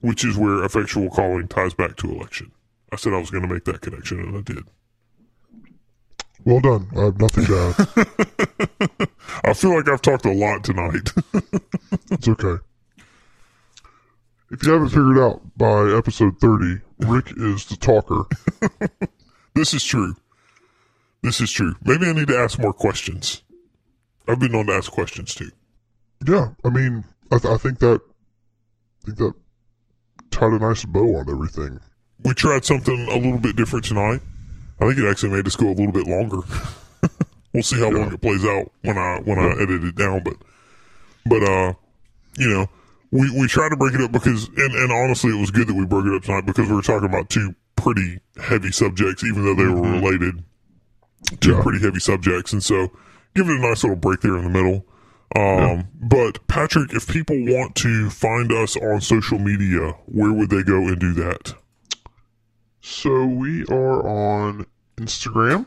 [0.00, 2.52] which is where effectual calling ties back to election
[2.90, 4.64] I said I was going to make that connection, and I did.
[6.44, 6.88] Well done.
[6.96, 7.74] I have nothing to
[8.98, 9.08] add.
[9.44, 11.10] I feel like I've talked a lot tonight.
[12.10, 12.62] It's okay.
[14.50, 18.24] If you haven't figured out by episode 30, Rick is the talker.
[19.54, 20.16] this is true.
[21.22, 21.74] This is true.
[21.84, 23.42] Maybe I need to ask more questions.
[24.28, 25.50] I've been known to ask questions too.
[26.26, 28.00] Yeah, I mean, I, th- I think that
[29.02, 29.32] I think that
[30.30, 31.80] tied a nice bow on everything.
[32.24, 34.20] We tried something a little bit different tonight.
[34.80, 36.38] I think it actually made us go a little bit longer.
[37.52, 40.34] we'll see how long it plays out when I when I edit it down, but
[41.26, 41.72] but uh,
[42.36, 42.66] you know,
[43.10, 45.74] we we try to break it up because and, and honestly, it was good that
[45.74, 49.44] we broke it up tonight because we were talking about two pretty heavy subjects, even
[49.44, 50.42] though they were related.
[51.40, 51.62] Two Yeah.
[51.62, 52.90] pretty heavy subjects, and so
[53.34, 54.84] give it a nice little break there in the middle.
[55.36, 60.62] Um, but Patrick, if people want to find us on social media, where would they
[60.62, 61.54] go and do that?
[62.80, 64.66] So we are on
[64.96, 65.66] Instagram.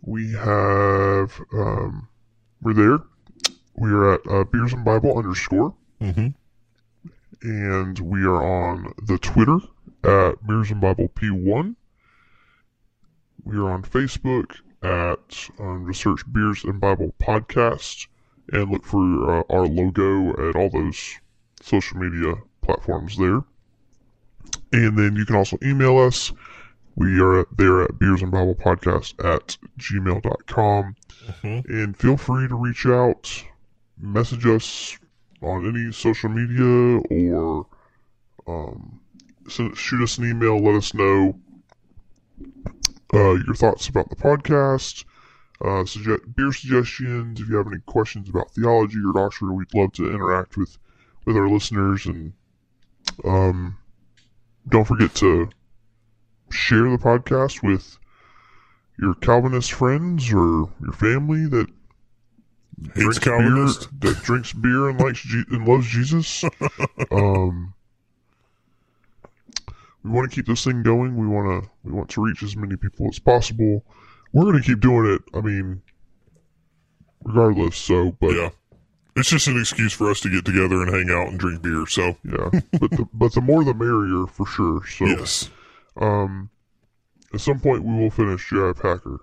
[0.00, 2.08] We have um,
[2.62, 2.98] we're there.
[3.76, 6.28] We are at uh, Beers and Bible underscore, Mm-hmm.
[7.42, 9.58] and we are on the Twitter
[10.04, 11.76] at Beers and Bible P1.
[13.44, 18.08] We are on Facebook at um, just search Beers and Bible Podcast
[18.52, 21.18] and look for uh, our logo at all those
[21.60, 23.42] social media platforms there.
[24.72, 26.32] And then you can also email us.
[26.96, 30.96] We are there at Beers and Bible Podcast at gmail.com.
[31.42, 33.44] And feel free to reach out,
[33.98, 34.98] message us
[35.40, 37.66] on any social media, or
[38.46, 39.00] um,
[39.48, 40.62] send, shoot us an email.
[40.62, 41.38] Let us know
[43.14, 45.04] uh, your thoughts about the podcast,
[45.64, 47.40] uh, suggest, beer suggestions.
[47.40, 50.78] If you have any questions about theology or doctrine, we'd love to interact with
[51.24, 52.32] with our listeners, and
[53.24, 53.76] um,
[54.68, 55.50] don't forget to
[56.50, 57.98] share the podcast with
[58.98, 61.66] your Calvinist friends or your family that
[62.94, 64.00] Hates drinks Calvinist.
[64.00, 66.44] beer, that drinks beer and likes Je- and loves Jesus.
[67.12, 67.74] um,
[70.04, 71.16] we want to keep this thing going.
[71.16, 73.84] We want to we want to reach as many people as possible.
[74.32, 75.22] We're going to keep doing it.
[75.36, 75.82] I mean,
[77.24, 77.76] regardless.
[77.76, 78.50] So, but Yeah.
[79.14, 81.84] It's just an excuse for us to get together and hang out and drink beer.
[81.86, 82.48] So, yeah,
[82.80, 84.86] but the, but the more the merrier for sure.
[84.86, 85.50] So, yes.
[85.98, 86.48] um,
[87.34, 88.72] at some point we will finish J.I.
[88.72, 89.20] Packer.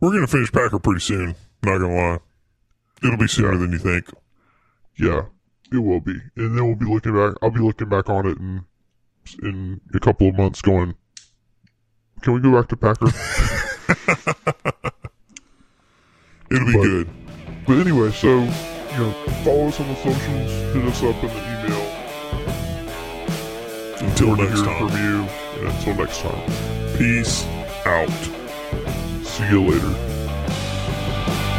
[0.00, 1.34] We're going to finish Packer pretty soon.
[1.62, 2.18] Not going to lie.
[3.04, 3.58] It'll be sooner Yeah.
[3.58, 4.06] than you think.
[4.98, 5.22] Yeah,
[5.70, 7.34] it will be, and then we'll be looking back.
[7.42, 8.64] I'll be looking back on it in
[9.42, 10.94] in a couple of months, going,
[12.22, 13.06] "Can we go back to Packer?"
[16.50, 17.08] It'll be But- good.
[17.66, 19.12] but anyway, so you know,
[19.44, 21.86] follow us on the socials, hit us up in the email.
[24.02, 24.88] Until Look forward next time.
[24.88, 25.16] from you,
[25.58, 27.44] and until next time, Peace
[27.86, 28.10] out.
[29.22, 29.94] see you later.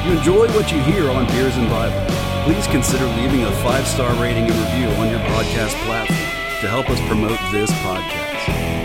[0.05, 2.03] You enjoy what you hear on Beers and Bible?
[2.43, 6.17] Please consider leaving a five star rating and review on your broadcast platform
[6.61, 8.80] to help us promote this podcast.